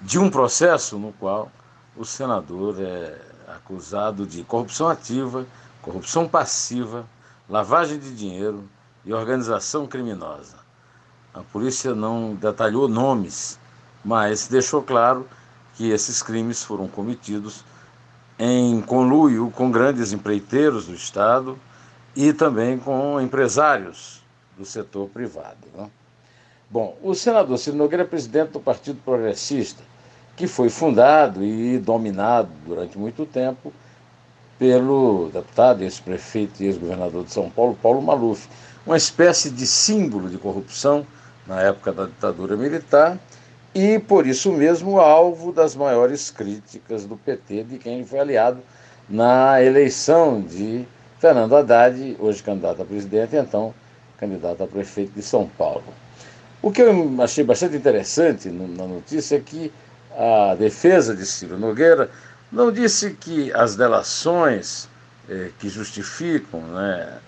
de 0.00 0.18
um 0.18 0.30
processo 0.30 0.98
no 0.98 1.12
qual 1.12 1.50
o 1.96 2.04
senador 2.04 2.76
é 2.80 3.18
acusado 3.48 4.26
de 4.26 4.42
corrupção 4.44 4.88
ativa, 4.88 5.46
corrupção 5.80 6.28
passiva, 6.28 7.06
lavagem 7.48 7.98
de 7.98 8.14
dinheiro 8.14 8.68
e 9.04 9.12
organização 9.12 9.86
criminosa. 9.86 10.65
A 11.36 11.42
polícia 11.42 11.94
não 11.94 12.34
detalhou 12.34 12.88
nomes, 12.88 13.58
mas 14.02 14.48
deixou 14.48 14.82
claro 14.82 15.28
que 15.74 15.90
esses 15.90 16.22
crimes 16.22 16.64
foram 16.64 16.88
cometidos 16.88 17.62
em 18.38 18.80
conluio 18.80 19.50
com 19.50 19.70
grandes 19.70 20.14
empreiteiros 20.14 20.86
do 20.86 20.94
Estado 20.94 21.58
e 22.16 22.32
também 22.32 22.78
com 22.78 23.20
empresários 23.20 24.22
do 24.56 24.64
setor 24.64 25.10
privado. 25.10 25.58
Né? 25.76 25.90
Bom, 26.70 26.96
o 27.02 27.14
senador 27.14 27.58
Ciro 27.58 27.76
Nogueira 27.76 28.04
é 28.04 28.06
presidente 28.06 28.52
do 28.52 28.60
Partido 28.60 28.98
Progressista, 29.04 29.82
que 30.36 30.46
foi 30.46 30.70
fundado 30.70 31.44
e 31.44 31.78
dominado 31.78 32.48
durante 32.64 32.96
muito 32.96 33.26
tempo 33.26 33.70
pelo 34.58 35.28
deputado, 35.34 35.82
ex-prefeito 35.82 36.62
e 36.62 36.66
ex-governador 36.66 37.24
de 37.24 37.30
São 37.30 37.50
Paulo, 37.50 37.78
Paulo 37.82 38.00
Maluf, 38.00 38.48
uma 38.86 38.96
espécie 38.96 39.50
de 39.50 39.66
símbolo 39.66 40.30
de 40.30 40.38
corrupção 40.38 41.06
na 41.46 41.60
época 41.62 41.92
da 41.92 42.06
ditadura 42.06 42.56
militar, 42.56 43.18
e 43.74 43.98
por 43.98 44.26
isso 44.26 44.52
mesmo 44.52 44.98
alvo 44.98 45.52
das 45.52 45.76
maiores 45.76 46.30
críticas 46.30 47.04
do 47.04 47.16
PT, 47.16 47.64
de 47.64 47.78
quem 47.78 48.04
foi 48.04 48.18
aliado 48.18 48.60
na 49.08 49.62
eleição 49.62 50.40
de 50.40 50.86
Fernando 51.20 51.56
Haddad, 51.56 52.16
hoje 52.18 52.42
candidato 52.42 52.82
a 52.82 52.84
presidente, 52.84 53.36
então 53.36 53.74
candidato 54.18 54.62
a 54.62 54.66
prefeito 54.66 55.12
de 55.12 55.22
São 55.22 55.46
Paulo. 55.46 55.84
O 56.62 56.72
que 56.72 56.82
eu 56.82 57.14
achei 57.20 57.44
bastante 57.44 57.76
interessante 57.76 58.48
na 58.48 58.86
notícia 58.86 59.36
é 59.36 59.40
que 59.40 59.72
a 60.16 60.54
defesa 60.54 61.14
de 61.14 61.26
Ciro 61.26 61.58
Nogueira 61.58 62.10
não 62.50 62.72
disse 62.72 63.10
que 63.10 63.52
as 63.52 63.76
delações 63.76 64.88
eh, 65.28 65.50
que 65.58 65.68
justificam 65.68 66.60
né, 66.60 67.18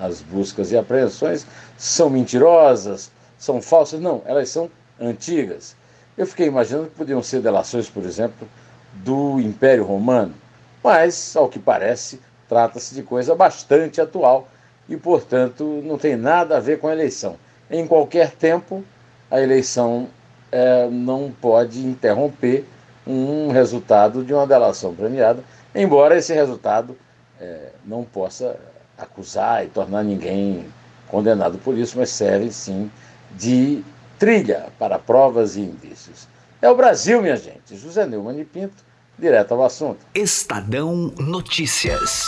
as 0.00 0.22
buscas 0.22 0.70
e 0.70 0.76
apreensões 0.76 1.46
são 1.76 2.08
mentirosas, 2.08 3.10
são 3.38 3.60
falsas. 3.60 4.00
Não, 4.00 4.22
elas 4.24 4.48
são 4.48 4.70
antigas. 5.00 5.76
Eu 6.16 6.26
fiquei 6.26 6.46
imaginando 6.46 6.88
que 6.88 6.96
podiam 6.96 7.22
ser 7.22 7.40
delações, 7.40 7.90
por 7.90 8.04
exemplo, 8.04 8.48
do 8.94 9.38
Império 9.40 9.84
Romano, 9.84 10.34
mas, 10.82 11.36
ao 11.36 11.48
que 11.48 11.58
parece, 11.58 12.20
trata-se 12.48 12.94
de 12.94 13.02
coisa 13.02 13.34
bastante 13.34 14.00
atual 14.00 14.48
e, 14.88 14.96
portanto, 14.96 15.82
não 15.84 15.98
tem 15.98 16.16
nada 16.16 16.56
a 16.56 16.60
ver 16.60 16.78
com 16.78 16.88
a 16.88 16.92
eleição. 16.92 17.36
Em 17.70 17.86
qualquer 17.86 18.30
tempo, 18.30 18.84
a 19.30 19.40
eleição 19.40 20.08
é, 20.50 20.88
não 20.88 21.30
pode 21.30 21.84
interromper 21.84 22.64
um 23.06 23.50
resultado 23.50 24.24
de 24.24 24.32
uma 24.32 24.46
delação 24.46 24.94
premiada, 24.94 25.42
embora 25.74 26.16
esse 26.16 26.32
resultado 26.32 26.96
é, 27.40 27.70
não 27.84 28.04
possa 28.04 28.56
acusar 28.96 29.64
e 29.64 29.68
tornar 29.68 30.02
ninguém 30.02 30.66
condenado 31.08 31.58
por 31.58 31.76
isso, 31.76 31.98
mas 31.98 32.10
serve 32.10 32.50
sim 32.50 32.90
de 33.36 33.84
trilha 34.18 34.66
para 34.78 34.98
provas 34.98 35.56
e 35.56 35.60
indícios. 35.60 36.26
É 36.60 36.70
o 36.70 36.76
Brasil, 36.76 37.20
minha 37.20 37.36
gente. 37.36 37.76
José 37.76 38.06
Neumann 38.06 38.40
e 38.40 38.44
Pinto, 38.44 38.84
direto 39.18 39.52
ao 39.52 39.64
assunto. 39.64 39.98
Estadão 40.14 41.12
Notícias. 41.18 42.24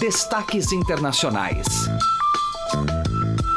Destaques 0.00 0.72
internacionais. 0.72 1.66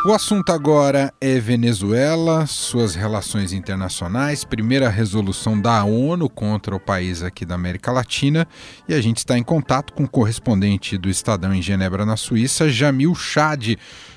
O 0.03 0.13
assunto 0.13 0.51
agora 0.51 1.13
é 1.21 1.39
Venezuela, 1.39 2.47
suas 2.47 2.95
relações 2.95 3.53
internacionais, 3.53 4.43
primeira 4.43 4.89
resolução 4.89 5.59
da 5.59 5.83
ONU 5.83 6.27
contra 6.27 6.75
o 6.75 6.79
país 6.79 7.21
aqui 7.21 7.45
da 7.45 7.53
América 7.53 7.91
Latina, 7.91 8.47
e 8.89 8.95
a 8.95 9.01
gente 9.01 9.17
está 9.17 9.37
em 9.37 9.43
contato 9.43 9.93
com 9.93 10.05
o 10.05 10.09
correspondente 10.09 10.97
do 10.97 11.07
Estadão 11.07 11.53
em 11.53 11.61
Genebra, 11.61 12.03
na 12.03 12.17
Suíça, 12.17 12.67
Jamil 12.67 13.13
Chad. 13.13 13.75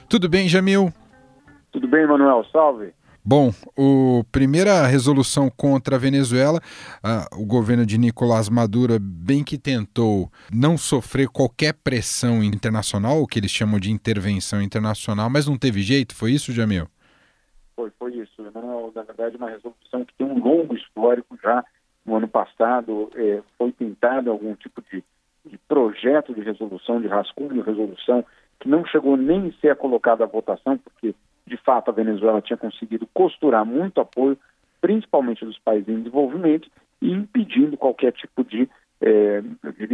Tudo 0.08 0.26
bem, 0.26 0.48
Jamil? 0.48 0.90
Tudo 1.74 1.88
bem, 1.88 2.06
Manuel? 2.06 2.44
Salve. 2.52 2.94
Bom, 3.22 3.50
a 3.50 4.24
primeira 4.30 4.86
resolução 4.86 5.50
contra 5.50 5.96
a 5.96 5.98
Venezuela, 5.98 6.60
uh, 7.02 7.42
o 7.42 7.44
governo 7.44 7.84
de 7.84 7.98
Nicolás 7.98 8.48
Maduro 8.48 8.98
bem 8.98 9.42
que 9.42 9.58
tentou 9.58 10.30
não 10.52 10.78
sofrer 10.78 11.28
qualquer 11.28 11.74
pressão 11.74 12.42
internacional, 12.42 13.20
o 13.20 13.26
que 13.26 13.38
eles 13.38 13.50
chamam 13.50 13.80
de 13.80 13.90
intervenção 13.90 14.62
internacional, 14.62 15.28
mas 15.28 15.46
não 15.46 15.58
teve 15.58 15.82
jeito, 15.82 16.14
foi 16.14 16.32
isso, 16.32 16.52
Jamil? 16.52 16.86
foi, 17.74 17.90
foi 17.98 18.14
isso. 18.14 18.42
Não, 18.54 18.92
na 18.94 19.02
verdade, 19.02 19.36
uma 19.36 19.50
resolução 19.50 20.04
que 20.04 20.14
tem 20.14 20.26
um 20.26 20.38
longo 20.38 20.74
histórico 20.74 21.36
já. 21.42 21.64
No 22.04 22.16
ano 22.16 22.28
passado 22.28 23.10
é, 23.14 23.42
foi 23.56 23.72
tentado 23.72 24.30
algum 24.30 24.54
tipo 24.54 24.82
de, 24.82 25.02
de, 25.44 25.58
projeto 25.66 26.34
de 26.34 26.42
resolução, 26.42 27.00
de 27.00 27.06
rascunho 27.06 27.54
de 27.54 27.60
resolução, 27.60 28.24
que 28.60 28.68
não 28.68 28.84
chegou 28.84 29.16
nem 29.16 29.48
a 29.48 29.60
ser 29.60 29.76
colocado 29.76 30.22
à 30.22 30.26
votação, 30.26 30.78
porque, 30.78 31.14
de 31.46 31.56
fato, 31.58 31.90
a 31.90 31.94
Venezuela 31.94 32.40
tinha 32.40 32.56
conseguido 32.56 33.06
costurar 33.12 33.64
muito 33.64 34.00
apoio, 34.00 34.38
principalmente 34.80 35.44
dos 35.44 35.58
países 35.58 35.88
em 35.88 35.98
desenvolvimento, 35.98 36.70
e 37.00 37.10
impedindo 37.10 37.76
qualquer 37.76 38.12
tipo 38.12 38.44
de, 38.44 38.68
é, 39.00 39.42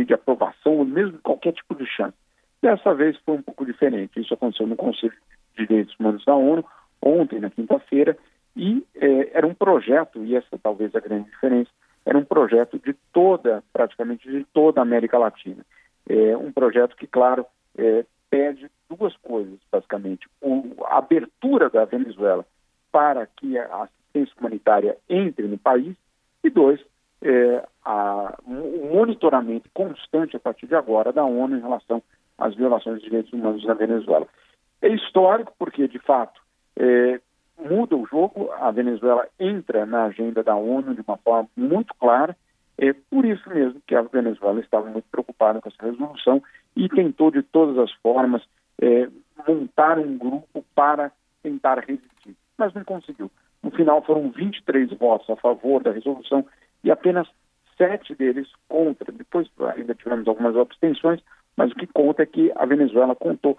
de 0.05 0.15
aprovação, 0.15 0.77
ou 0.77 0.85
mesmo 0.85 1.19
qualquer 1.19 1.53
tipo 1.53 1.75
de 1.75 1.87
chance. 1.87 2.17
Dessa 2.63 2.95
vez 2.95 3.17
foi 3.25 3.37
um 3.37 3.43
pouco 3.43 3.65
diferente. 3.65 4.21
Isso 4.21 4.35
aconteceu 4.35 4.67
no 4.67 4.77
Conselho 4.77 5.13
de 5.57 5.67
Direitos 5.67 5.95
Humanos 5.99 6.25
da 6.25 6.35
ONU, 6.35 6.65
ontem, 7.03 7.41
na 7.41 7.51
quinta-feira, 7.51 8.17
e 8.57 8.85
é, 8.95 9.39
era 9.39 9.47
um 9.47 9.55
projeto, 9.55 10.25
e 10.25 10.37
essa 10.37 10.59
talvez 10.63 10.95
a 10.95 11.01
grande 11.01 11.31
diferença, 11.31 11.71
era 12.05 12.19
um 12.19 12.25
projeto 12.25 12.79
de 12.79 12.95
toda, 13.13 13.63
praticamente 13.73 14.29
de 14.31 14.45
toda 14.53 14.81
a 14.81 14.83
América 14.83 15.19
Latina. 15.19 15.65
É 16.09 16.37
um 16.37 16.53
projeto 16.53 16.97
que, 16.97 17.07
claro, 17.07 17.45
é, 17.77 18.05
pede 18.31 18.71
duas 18.89 19.17
coisas, 19.17 19.59
basicamente. 19.71 20.29
O, 20.41 20.85
a 20.85 20.99
abertura 20.99 21.69
da 21.69 21.85
Venezuela 21.85 22.47
para 22.91 23.27
que 23.27 23.59
a 23.59 23.83
assistência 23.85 24.35
humanitária 24.39 24.97
entre 25.09 25.47
no 25.47 25.59
país, 25.59 25.95
e 26.43 26.51
dois, 26.51 26.81
é, 27.23 27.65
a, 27.85 28.39
o 28.47 28.95
monitoramento 28.95 29.69
constante 29.75 30.37
a 30.37 30.41
partir 30.41 30.67
de 30.67 30.75
agora 30.75 31.13
da 31.13 31.25
ONU 31.25 31.57
em 31.57 31.61
relação 31.61 32.03
às 32.39 32.55
violações 32.55 32.99
de 32.99 33.05
direitos 33.05 33.33
humanos 33.33 33.65
na 33.65 33.75
Venezuela. 33.75 34.27
É 34.81 34.89
histórico 34.89 35.53
porque, 35.59 35.87
de 35.87 35.99
fato, 35.99 36.41
é, 36.77 37.21
muda 37.59 37.95
o 37.95 38.07
jogo, 38.07 38.51
a 38.53 38.71
Venezuela 38.71 39.29
entra 39.39 39.85
na 39.85 40.05
agenda 40.05 40.43
da 40.43 40.57
ONU 40.57 40.95
de 40.95 41.03
uma 41.03 41.19
forma 41.19 41.49
muito 41.55 41.95
clara, 41.95 42.35
é 42.81 42.95
por 42.95 43.27
isso 43.27 43.47
mesmo 43.51 43.81
que 43.87 43.95
a 43.95 44.01
Venezuela 44.01 44.59
estava 44.59 44.89
muito 44.89 45.05
preocupada 45.11 45.61
com 45.61 45.69
essa 45.69 45.85
resolução 45.85 46.43
e 46.75 46.89
tentou 46.89 47.31
de 47.31 47.43
todas 47.43 47.77
as 47.79 47.93
formas 48.01 48.43
é, 48.81 49.07
montar 49.47 49.99
um 49.99 50.17
grupo 50.17 50.65
para 50.75 51.13
tentar 51.43 51.79
resistir, 51.81 52.35
mas 52.57 52.73
não 52.73 52.83
conseguiu. 52.83 53.31
No 53.63 53.71
final 53.71 54.03
foram 54.03 54.31
23 54.31 54.91
votos 54.95 55.29
a 55.29 55.37
favor 55.37 55.83
da 55.83 55.93
resolução 55.93 56.47
e 56.83 56.91
apenas 56.91 57.29
sete 57.77 58.15
deles 58.15 58.49
contra. 58.67 59.13
Depois 59.13 59.47
ainda 59.77 59.95
tivemos 59.95 60.27
algumas 60.27 60.57
abstenções, 60.57 61.21
mas 61.55 61.71
o 61.73 61.75
que 61.75 61.87
conta 61.87 62.23
é 62.23 62.27
que 62.27 62.51
a 62.57 62.65
Venezuela 62.65 63.15
contou 63.15 63.59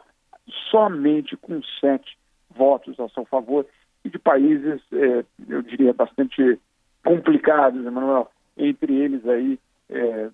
somente 0.71 1.37
com 1.37 1.61
sete 1.79 2.17
votos 2.49 2.99
a 2.99 3.07
seu 3.09 3.25
favor 3.25 3.67
e 4.03 4.09
de 4.09 4.17
países, 4.17 4.81
é, 4.91 5.23
eu 5.47 5.61
diria, 5.61 5.93
bastante 5.93 6.59
complicados, 7.03 7.85
Emanuel, 7.85 8.31
entre 8.61 8.95
eles 8.95 9.27
aí 9.27 9.59
é, 9.89 10.29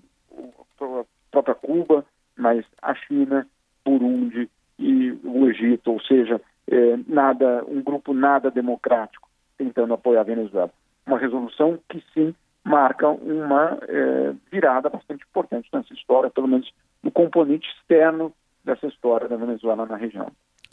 a 0.82 1.06
própria 1.32 1.56
Cuba, 1.56 2.06
mas 2.36 2.66
a 2.82 2.94
China, 2.94 3.48
Burundi 3.84 4.50
e 4.78 5.12
o 5.24 5.50
Egito, 5.50 5.92
ou 5.92 6.02
seja, 6.02 6.40
é, 6.70 7.00
nada, 7.08 7.64
um 7.68 7.82
grupo 7.82 8.14
nada 8.14 8.52
democrático 8.52 9.28
tentando 9.58 9.94
apoiar 9.94 10.22
a 10.22 10.26
Venezuela. 10.26 10.72
Uma 11.06 11.18
resolução 11.18 11.80
que 11.90 12.04
sim 12.14 12.36
marca 12.64 13.08
uma 13.08 13.78
é, 13.88 14.34
virada 14.52 14.90
bastante 14.90 15.24
importante 15.24 15.70
nessa 15.72 15.94
história, 15.94 16.30
pelo 16.30 16.48
menos 16.48 16.72
no 17.02 17.10
componente 17.10 17.68
externo 17.70 18.34
dessa 18.64 18.88
história 18.88 19.28
da 19.28 19.38
Venezuela 19.38 19.86
na 19.86 19.96
região. 19.96 20.30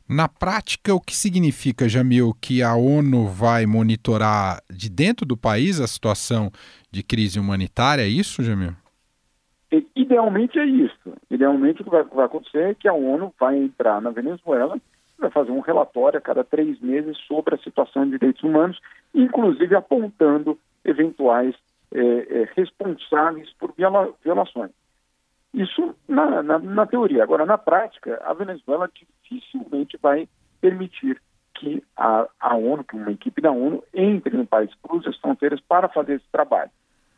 Na 0.08 0.28
prática, 0.28 0.94
o 0.94 1.00
que 1.00 1.16
significa, 1.16 1.88
Jamil, 1.88 2.34
que 2.38 2.62
a 2.62 2.74
ONU 2.74 3.26
vai 3.26 3.64
monitorar 3.64 4.60
de 4.70 4.90
dentro 4.90 5.24
do 5.24 5.36
país 5.36 5.80
a 5.80 5.86
situação 5.86 6.50
de 6.90 7.02
crise 7.02 7.40
humanitária? 7.40 8.02
É 8.02 8.08
isso, 8.08 8.42
Jamil? 8.42 8.72
Idealmente 9.96 10.58
é 10.58 10.66
isso. 10.66 11.14
Idealmente 11.30 11.80
o 11.80 11.84
que 11.84 11.90
vai, 11.90 12.04
vai 12.04 12.26
acontecer 12.26 12.70
é 12.70 12.74
que 12.74 12.86
a 12.86 12.92
ONU 12.92 13.32
vai 13.40 13.56
entrar 13.56 14.00
na 14.02 14.10
Venezuela, 14.10 14.78
vai 15.18 15.30
fazer 15.30 15.50
um 15.50 15.60
relatório 15.60 16.18
a 16.18 16.22
cada 16.22 16.44
três 16.44 16.78
meses 16.80 17.16
sobre 17.26 17.54
a 17.54 17.58
situação 17.58 18.04
de 18.04 18.12
direitos 18.12 18.42
humanos, 18.42 18.78
inclusive 19.14 19.74
apontando 19.74 20.58
eventuais 20.84 21.54
é, 21.92 22.00
é, 22.00 22.48
responsáveis 22.54 23.50
por 23.58 23.72
viola, 23.76 24.12
violações. 24.22 24.70
Isso 25.54 25.94
na, 26.08 26.42
na, 26.42 26.58
na, 26.58 26.84
teoria. 26.84 27.22
Agora, 27.22 27.46
na 27.46 27.56
prática, 27.56 28.20
a 28.24 28.34
Venezuela 28.34 28.90
dificilmente 29.22 29.96
vai 30.02 30.28
permitir 30.60 31.22
que 31.54 31.80
a, 31.96 32.26
a 32.40 32.56
ONU, 32.56 32.82
que 32.82 32.96
uma 32.96 33.12
equipe 33.12 33.40
da 33.40 33.52
ONU, 33.52 33.82
entre 33.94 34.36
no 34.36 34.44
país, 34.44 34.70
cruze 34.82 35.08
as 35.08 35.16
fronteiras 35.18 35.60
para 35.60 35.88
fazer 35.88 36.14
esse 36.14 36.26
trabalho. 36.32 36.70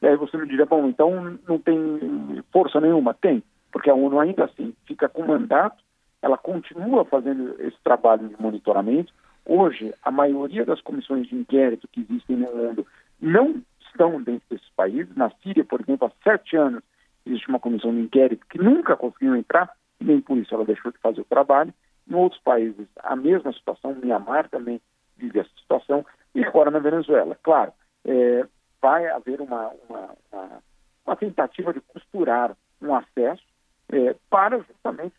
E 0.03 0.07
aí 0.07 0.17
você 0.17 0.37
me 0.37 0.47
diria, 0.47 0.67
bom, 0.67 0.87
então 0.87 1.39
não 1.49 1.59
tem 1.59 2.45
força 2.53 2.79
nenhuma? 2.79 3.15
Tem, 3.15 3.43
porque 3.73 3.89
a 3.89 3.95
ONU 3.95 4.21
ainda 4.21 4.45
assim 4.45 4.75
fica 4.85 5.09
com 5.09 5.27
mandato, 5.27 5.83
ela 6.21 6.37
continua 6.37 7.07
fazendo 7.07 7.57
esse 7.61 7.79
trabalho 7.83 8.29
de 8.29 8.41
monitoramento. 8.41 9.15
Hoje, 9.47 9.95
a 10.03 10.11
maioria 10.11 10.67
das 10.67 10.83
comissões 10.83 11.27
de 11.27 11.35
inquérito 11.35 11.89
que 11.89 12.01
existem 12.01 12.37
no 12.37 12.55
mundo 12.55 12.87
não 13.19 13.63
estão 13.81 14.21
dentro 14.23 14.43
desses 14.51 14.69
países. 14.77 15.17
Na 15.17 15.31
Síria, 15.43 15.65
por 15.65 15.81
exemplo, 15.81 16.09
há 16.09 16.23
sete 16.23 16.57
anos, 16.57 16.83
existe 17.27 17.49
uma 17.49 17.59
comissão 17.59 17.93
de 17.93 18.01
inquérito 18.01 18.47
que 18.49 18.59
nunca 18.59 18.97
conseguiu 18.97 19.37
entrar, 19.37 19.71
nem 20.01 20.21
por 20.21 20.39
isso 20.39 20.55
ela 20.55 20.65
deixou 20.65 20.93
de 20.93 20.99
fazer 20.99 21.21
o 21.21 21.25
trabalho. 21.25 21.75
Em 22.09 22.15
outros 22.15 22.41
países, 22.43 22.87
a 23.03 23.17
mesma 23.17 23.53
situação, 23.53 23.95
Mianmar 23.95 24.49
também 24.49 24.81
vive 25.17 25.41
essa 25.41 25.51
situação, 25.59 26.05
e 26.35 26.45
agora 26.45 26.71
na 26.71 26.79
Venezuela. 26.79 27.37
Claro, 27.43 27.73
é, 28.05 28.47
vai 28.81 29.07
haver 29.09 29.41
uma, 29.41 29.73
uma, 29.89 30.11
uma, 30.31 30.63
uma, 31.05 31.17
tentativa 31.17 31.73
de 31.73 31.81
costurar 31.81 32.57
um 32.81 32.95
acesso 32.95 33.43
é, 33.91 34.15
para 34.31 34.59
justamente 34.59 35.17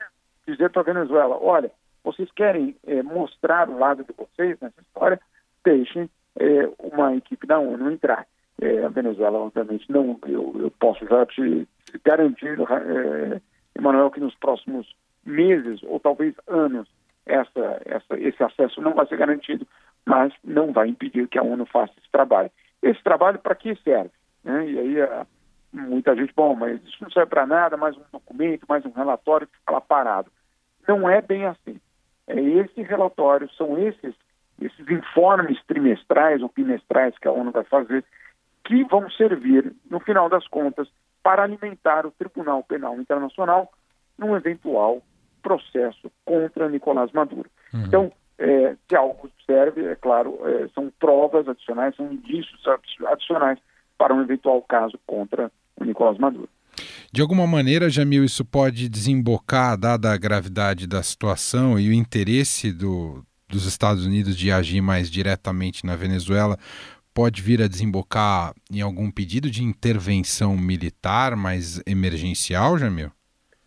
dizer 0.47 0.69
para 0.69 0.81
a 0.81 0.85
Venezuela, 0.85 1.37
olha, 1.41 1.71
vocês 2.03 2.31
querem 2.31 2.75
é, 2.85 3.03
mostrar 3.03 3.69
o 3.69 3.77
lado 3.77 4.03
de 4.03 4.13
vocês 4.13 4.57
nessa 4.61 4.79
história, 4.79 5.19
deixem 5.63 6.09
é, 6.39 6.69
uma 6.79 7.15
equipe 7.15 7.45
da 7.45 7.59
ONU 7.59 7.91
entrar. 7.91 8.25
É, 8.61 8.83
a 8.83 8.89
Venezuela, 8.89 9.37
obviamente, 9.37 9.91
não, 9.91 10.19
eu, 10.25 10.55
eu 10.59 10.71
posso 10.79 11.05
já 11.05 11.25
te 11.25 11.67
garantir, 12.03 12.57
é, 12.59 13.41
Emanuel, 13.77 14.09
que 14.09 14.19
nos 14.19 14.33
próximos 14.35 14.95
meses 15.23 15.81
ou 15.83 15.99
talvez 15.99 16.33
anos 16.47 16.87
essa, 17.25 17.81
essa, 17.85 18.17
esse 18.17 18.41
acesso 18.41 18.81
não 18.81 18.93
vai 18.93 19.05
ser 19.07 19.17
garantido, 19.17 19.67
mas 20.05 20.33
não 20.43 20.71
vai 20.71 20.87
impedir 20.87 21.27
que 21.27 21.37
a 21.37 21.43
ONU 21.43 21.65
faça 21.65 21.93
esse 21.97 22.09
trabalho. 22.11 22.49
Esse 22.81 23.03
trabalho 23.03 23.39
para 23.39 23.55
que 23.55 23.75
serve? 23.83 24.11
Né? 24.43 24.69
E 24.69 24.79
aí 24.79 25.01
a, 25.01 25.27
muita 25.71 26.15
gente, 26.15 26.33
bom, 26.33 26.55
mas 26.55 26.81
isso 26.83 26.97
não 27.01 27.11
serve 27.11 27.29
para 27.29 27.45
nada, 27.45 27.75
mais 27.75 27.95
um 27.97 28.03
documento, 28.11 28.65
mais 28.67 28.85
um 28.85 28.91
relatório 28.91 29.47
que 29.47 29.57
fica 29.57 29.73
lá 29.73 29.81
parado. 29.81 30.31
Não 30.87 31.09
é 31.09 31.21
bem 31.21 31.45
assim. 31.45 31.79
É 32.25 32.39
esse 32.39 32.81
relatório, 32.81 33.49
são 33.51 33.77
esses, 33.77 34.15
esses 34.61 34.87
informes 34.89 35.61
trimestrais 35.65 36.41
ou 36.41 36.51
bimestrais 36.53 37.17
que 37.19 37.27
a 37.27 37.31
ONU 37.31 37.51
vai 37.51 37.63
fazer 37.65 38.03
que 38.67 38.83
vão 38.83 39.09
servir, 39.11 39.73
no 39.89 39.99
final 40.01 40.29
das 40.29 40.45
contas, 40.47 40.89
para 41.23 41.43
alimentar 41.43 42.05
o 42.05 42.11
Tribunal 42.11 42.61
Penal 42.63 42.99
Internacional 42.99 43.71
num 44.17 44.35
eventual 44.35 45.01
processo 45.41 46.11
contra 46.25 46.69
Nicolás 46.69 47.09
Maduro. 47.13 47.49
Uhum. 47.73 47.83
Então, 47.85 48.11
é, 48.37 48.75
se 48.87 48.95
algo 48.95 49.31
serve, 49.45 49.85
é 49.85 49.95
claro, 49.95 50.37
é, 50.43 50.67
são 50.75 50.91
provas 50.99 51.47
adicionais, 51.47 51.95
são 51.95 52.11
indícios 52.11 52.61
adicionais 53.07 53.57
para 53.97 54.13
um 54.13 54.21
eventual 54.21 54.61
caso 54.63 54.99
contra 55.07 55.49
o 55.79 55.85
Nicolás 55.85 56.17
Maduro. 56.17 56.49
De 57.11 57.21
alguma 57.21 57.47
maneira, 57.47 57.89
Jamil, 57.89 58.25
isso 58.25 58.43
pode 58.43 58.89
desembocar, 58.89 59.77
dada 59.77 60.11
a 60.11 60.17
gravidade 60.17 60.85
da 60.85 61.01
situação 61.01 61.79
e 61.79 61.89
o 61.89 61.93
interesse 61.93 62.71
do, 62.71 63.23
dos 63.47 63.65
Estados 63.65 64.05
Unidos 64.05 64.35
de 64.37 64.51
agir 64.51 64.81
mais 64.81 65.09
diretamente 65.09 65.85
na 65.85 65.95
Venezuela, 65.95 66.57
pode 67.17 67.41
vir 67.41 67.63
a 67.63 67.67
desembocar 67.67 68.53
em 68.71 68.79
algum 68.79 69.09
pedido 69.09 69.49
de 69.49 69.63
intervenção 69.63 70.55
militar 70.55 71.35
mais 71.35 71.81
emergencial, 71.87 72.77
Jamil? 72.77 73.09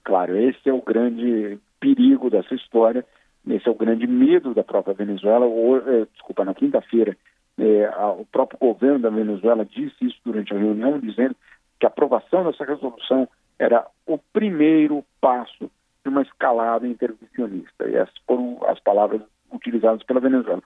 Claro, 0.04 0.36
esse 0.36 0.68
é 0.68 0.72
o 0.72 0.80
grande 0.80 1.58
perigo 1.80 2.30
dessa 2.30 2.54
história, 2.54 3.04
esse 3.48 3.66
é 3.66 3.70
o 3.72 3.74
grande 3.74 4.06
medo 4.06 4.54
da 4.54 4.62
própria 4.62 4.94
Venezuela. 4.94 5.46
Ou, 5.46 5.78
é, 5.78 6.06
desculpa, 6.12 6.44
na 6.44 6.54
quinta-feira, 6.54 7.16
é, 7.58 7.90
o 8.20 8.24
próprio 8.24 8.56
governo 8.56 9.00
da 9.00 9.10
Venezuela 9.10 9.64
disse 9.64 9.96
isso 10.00 10.20
durante 10.24 10.54
a 10.54 10.56
reunião, 10.56 11.00
dizendo 11.00 11.34
que 11.80 11.86
a 11.86 11.88
aprovação 11.88 12.44
dessa 12.44 12.64
resolução 12.64 13.28
era 13.58 13.84
o 14.06 14.16
primeiro 14.32 15.04
passo 15.20 15.68
de 16.04 16.08
uma 16.08 16.22
escalada 16.22 16.86
intervencionista. 16.86 17.88
E 17.88 17.96
essas 17.96 18.14
foram 18.28 18.60
as 18.68 18.78
palavras 18.78 19.22
utilizadas 19.52 20.04
pela 20.04 20.20
Venezuela. 20.20 20.62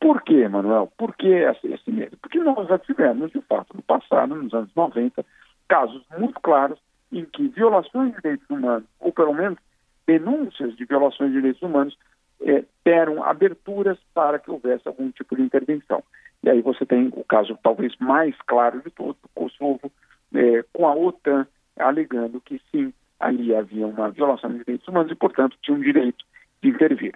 Por 0.00 0.22
quê, 0.22 0.48
Manuel? 0.48 0.90
Por 0.96 1.14
que 1.14 1.28
esse 1.28 1.90
medo? 1.90 2.16
Porque 2.16 2.38
nós 2.38 2.66
já 2.68 2.78
tivemos, 2.78 3.30
de 3.30 3.40
fato, 3.42 3.76
no 3.76 3.82
passado, 3.82 4.34
nos 4.34 4.52
anos 4.54 4.70
90, 4.74 5.24
casos 5.68 6.02
muito 6.18 6.40
claros 6.40 6.78
em 7.12 7.24
que 7.26 7.48
violações 7.48 8.10
de 8.10 8.16
direitos 8.22 8.48
humanos, 8.48 8.88
ou 8.98 9.12
pelo 9.12 9.34
menos 9.34 9.58
denúncias 10.06 10.74
de 10.76 10.84
violações 10.84 11.30
de 11.30 11.36
direitos 11.36 11.62
humanos, 11.62 11.96
é, 12.42 12.64
deram 12.84 13.22
aberturas 13.22 13.98
para 14.14 14.38
que 14.38 14.50
houvesse 14.50 14.88
algum 14.88 15.10
tipo 15.10 15.36
de 15.36 15.42
intervenção. 15.42 16.02
E 16.42 16.48
aí 16.48 16.62
você 16.62 16.86
tem 16.86 17.08
o 17.12 17.24
caso 17.24 17.58
talvez 17.62 17.94
mais 17.98 18.34
claro 18.46 18.80
de 18.80 18.90
todos, 18.90 19.22
o 19.22 19.28
Kosovo, 19.34 19.92
é, 20.34 20.64
com 20.72 20.88
a 20.88 20.94
OTAN 20.94 21.46
alegando 21.78 22.40
que 22.40 22.60
sim, 22.70 22.92
ali 23.18 23.54
havia 23.54 23.86
uma 23.86 24.10
violação 24.10 24.50
de 24.50 24.58
direitos 24.58 24.88
humanos 24.88 25.12
e, 25.12 25.14
portanto, 25.14 25.56
tinha 25.62 25.76
um 25.76 25.80
direito 25.80 26.24
de 26.62 26.70
intervir. 26.70 27.14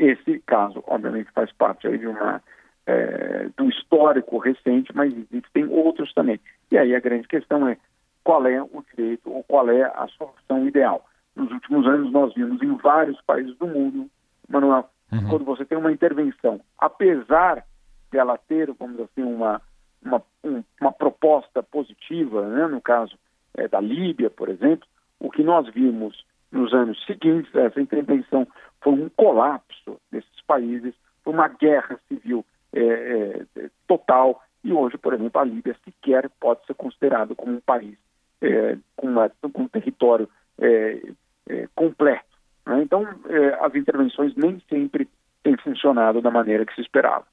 Esse 0.00 0.38
caso, 0.46 0.82
obviamente, 0.86 1.30
faz 1.32 1.52
parte 1.52 1.86
aí 1.86 1.98
de 1.98 2.06
uma 2.06 2.42
é, 2.86 3.50
do 3.54 3.68
histórico 3.68 4.38
recente, 4.38 4.90
mas 4.96 5.12
existem 5.14 5.66
outros 5.68 6.10
também. 6.14 6.40
E 6.70 6.78
aí 6.78 6.94
a 6.94 7.00
grande 7.00 7.28
questão 7.28 7.68
é 7.68 7.76
qual 8.24 8.46
é 8.46 8.62
o 8.62 8.82
direito 8.94 9.30
ou 9.30 9.44
qual 9.44 9.68
é 9.68 9.82
a 9.82 10.08
solução 10.16 10.66
ideal. 10.66 11.04
Nos 11.36 11.52
últimos 11.52 11.86
anos 11.86 12.10
nós 12.10 12.32
vimos 12.32 12.62
em 12.62 12.74
vários 12.78 13.20
países 13.22 13.54
do 13.58 13.66
mundo, 13.66 14.08
Manuel, 14.48 14.88
uhum. 15.12 15.28
quando 15.28 15.44
você 15.44 15.66
tem 15.66 15.76
uma 15.76 15.92
intervenção, 15.92 16.62
apesar 16.78 17.62
dela 18.10 18.38
ter, 18.48 18.72
vamos 18.72 18.96
dizer 18.96 19.08
assim, 19.12 19.22
uma, 19.22 19.60
uma, 20.02 20.22
um, 20.42 20.64
uma 20.80 20.92
proposta 20.92 21.62
positiva, 21.62 22.48
né, 22.48 22.66
no 22.68 22.80
caso 22.80 23.18
é, 23.54 23.68
da 23.68 23.80
Líbia, 23.80 24.30
por 24.30 24.48
exemplo, 24.48 24.88
o 25.18 25.30
que 25.30 25.42
nós 25.42 25.68
vimos 25.68 26.24
nos 26.50 26.72
anos 26.72 26.98
seguintes, 27.04 27.54
essa 27.54 27.80
intervenção 27.80 28.48
foi 28.82 28.92
um 28.92 29.08
colapso 29.10 30.00
desses 30.10 30.40
países, 30.46 30.94
foi 31.22 31.32
uma 31.32 31.48
guerra 31.48 31.98
civil 32.08 32.44
é, 32.72 33.44
é, 33.56 33.70
total, 33.86 34.42
e 34.62 34.72
hoje, 34.72 34.98
por 34.98 35.14
exemplo, 35.14 35.40
a 35.40 35.44
Líbia 35.44 35.76
sequer 35.84 36.28
pode 36.40 36.64
ser 36.66 36.74
considerada 36.74 37.34
como 37.34 37.52
um 37.52 37.60
país 37.60 37.96
é, 38.40 38.76
com, 38.96 39.08
uma, 39.08 39.30
com, 39.52 39.62
um 39.62 39.68
território 39.68 40.28
é, 40.58 41.00
é, 41.48 41.68
completo. 41.74 42.24
Né? 42.66 42.82
Então, 42.82 43.06
é, 43.28 43.64
as 43.64 43.74
intervenções 43.74 44.34
nem 44.36 44.60
sempre 44.68 45.08
têm 45.42 45.56
funcionado 45.56 46.20
da 46.20 46.30
maneira 46.30 46.66
que 46.66 46.74
se 46.74 46.80
esperava. 46.82 47.24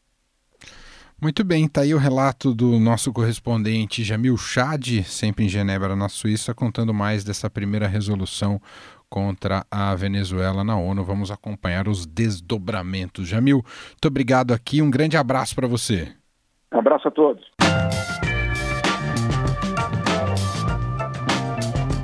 Muito 1.20 1.44
bem, 1.44 1.66
está 1.66 1.82
aí 1.82 1.96
o 1.96 1.98
relato 1.98 2.54
do 2.54 2.80
nosso 2.80 3.12
correspondente 3.12 4.04
Jamil 4.04 4.38
Chad, 4.38 5.02
sempre 5.04 5.46
em 5.46 5.50
Genebra, 5.50 5.96
na 5.96 6.08
Suíça, 6.08 6.54
contando 6.54 6.94
mais 6.94 7.24
dessa 7.24 7.50
primeira 7.50 7.88
resolução 7.88 8.62
contra 9.10 9.66
a 9.72 9.96
Venezuela 9.96 10.64
na 10.64 10.78
ONU. 10.78 11.04
Vamos 11.04 11.32
acompanhar 11.32 11.88
os 11.88 12.06
desdobramentos. 12.06 13.28
Jamil, 13.28 13.64
muito 13.92 14.08
obrigado 14.08 14.54
aqui, 14.54 14.82
um 14.82 14.90
grande 14.90 15.18
abraço 15.18 15.56
para 15.56 15.68
você. 15.68 16.14
Um 16.74 16.80
abraço 16.80 17.08
a 17.08 17.12
todos. 17.12 17.44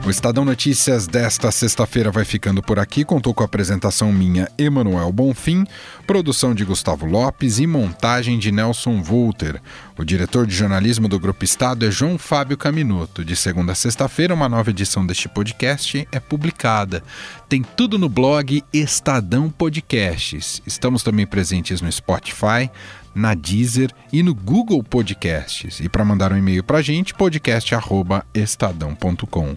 O 0.05 0.09
Estadão 0.09 0.43
Notícias 0.43 1.07
desta 1.07 1.49
sexta-feira 1.49 2.11
vai 2.11 2.25
ficando 2.25 2.61
por 2.61 2.77
aqui. 2.77 3.05
Contou 3.05 3.33
com 3.33 3.41
a 3.41 3.45
apresentação 3.45 4.11
minha, 4.11 4.49
Emanuel 4.57 5.09
Bonfim, 5.13 5.65
produção 6.05 6.53
de 6.53 6.65
Gustavo 6.65 7.05
Lopes 7.05 7.57
e 7.57 7.65
montagem 7.65 8.37
de 8.37 8.51
Nelson 8.51 9.01
Volter. 9.01 9.61
O 9.97 10.03
diretor 10.03 10.45
de 10.45 10.53
jornalismo 10.53 11.07
do 11.07 11.17
Grupo 11.17 11.45
Estado 11.45 11.85
é 11.85 11.91
João 11.91 12.17
Fábio 12.17 12.57
Caminuto. 12.57 13.23
De 13.23 13.33
segunda 13.33 13.71
a 13.71 13.75
sexta-feira, 13.75 14.33
uma 14.33 14.49
nova 14.49 14.71
edição 14.71 15.05
deste 15.05 15.29
podcast 15.29 16.05
é 16.11 16.19
publicada. 16.19 17.01
Tem 17.47 17.63
tudo 17.63 17.97
no 17.97 18.09
blog 18.09 18.61
Estadão 18.73 19.49
Podcasts. 19.49 20.61
Estamos 20.67 21.01
também 21.01 21.25
presentes 21.25 21.79
no 21.79 21.89
Spotify, 21.89 22.69
na 23.15 23.33
Deezer 23.35 23.89
e 24.11 24.21
no 24.21 24.35
Google 24.35 24.83
Podcasts. 24.83 25.79
E 25.79 25.87
para 25.87 26.03
mandar 26.03 26.33
um 26.33 26.37
e-mail 26.37 26.61
para 26.61 26.79
a 26.79 26.81
gente, 26.81 27.13
podcast.estadão.com. 27.13 29.55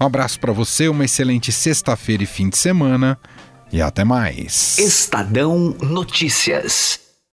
Um 0.00 0.06
abraço 0.06 0.40
para 0.40 0.52
você, 0.52 0.88
uma 0.88 1.04
excelente 1.04 1.52
sexta-feira 1.52 2.22
e 2.22 2.26
fim 2.26 2.48
de 2.48 2.58
semana 2.58 3.18
e 3.72 3.80
até 3.80 4.04
mais. 4.04 4.78
Estadão 4.78 5.76
Notícias. 5.80 7.03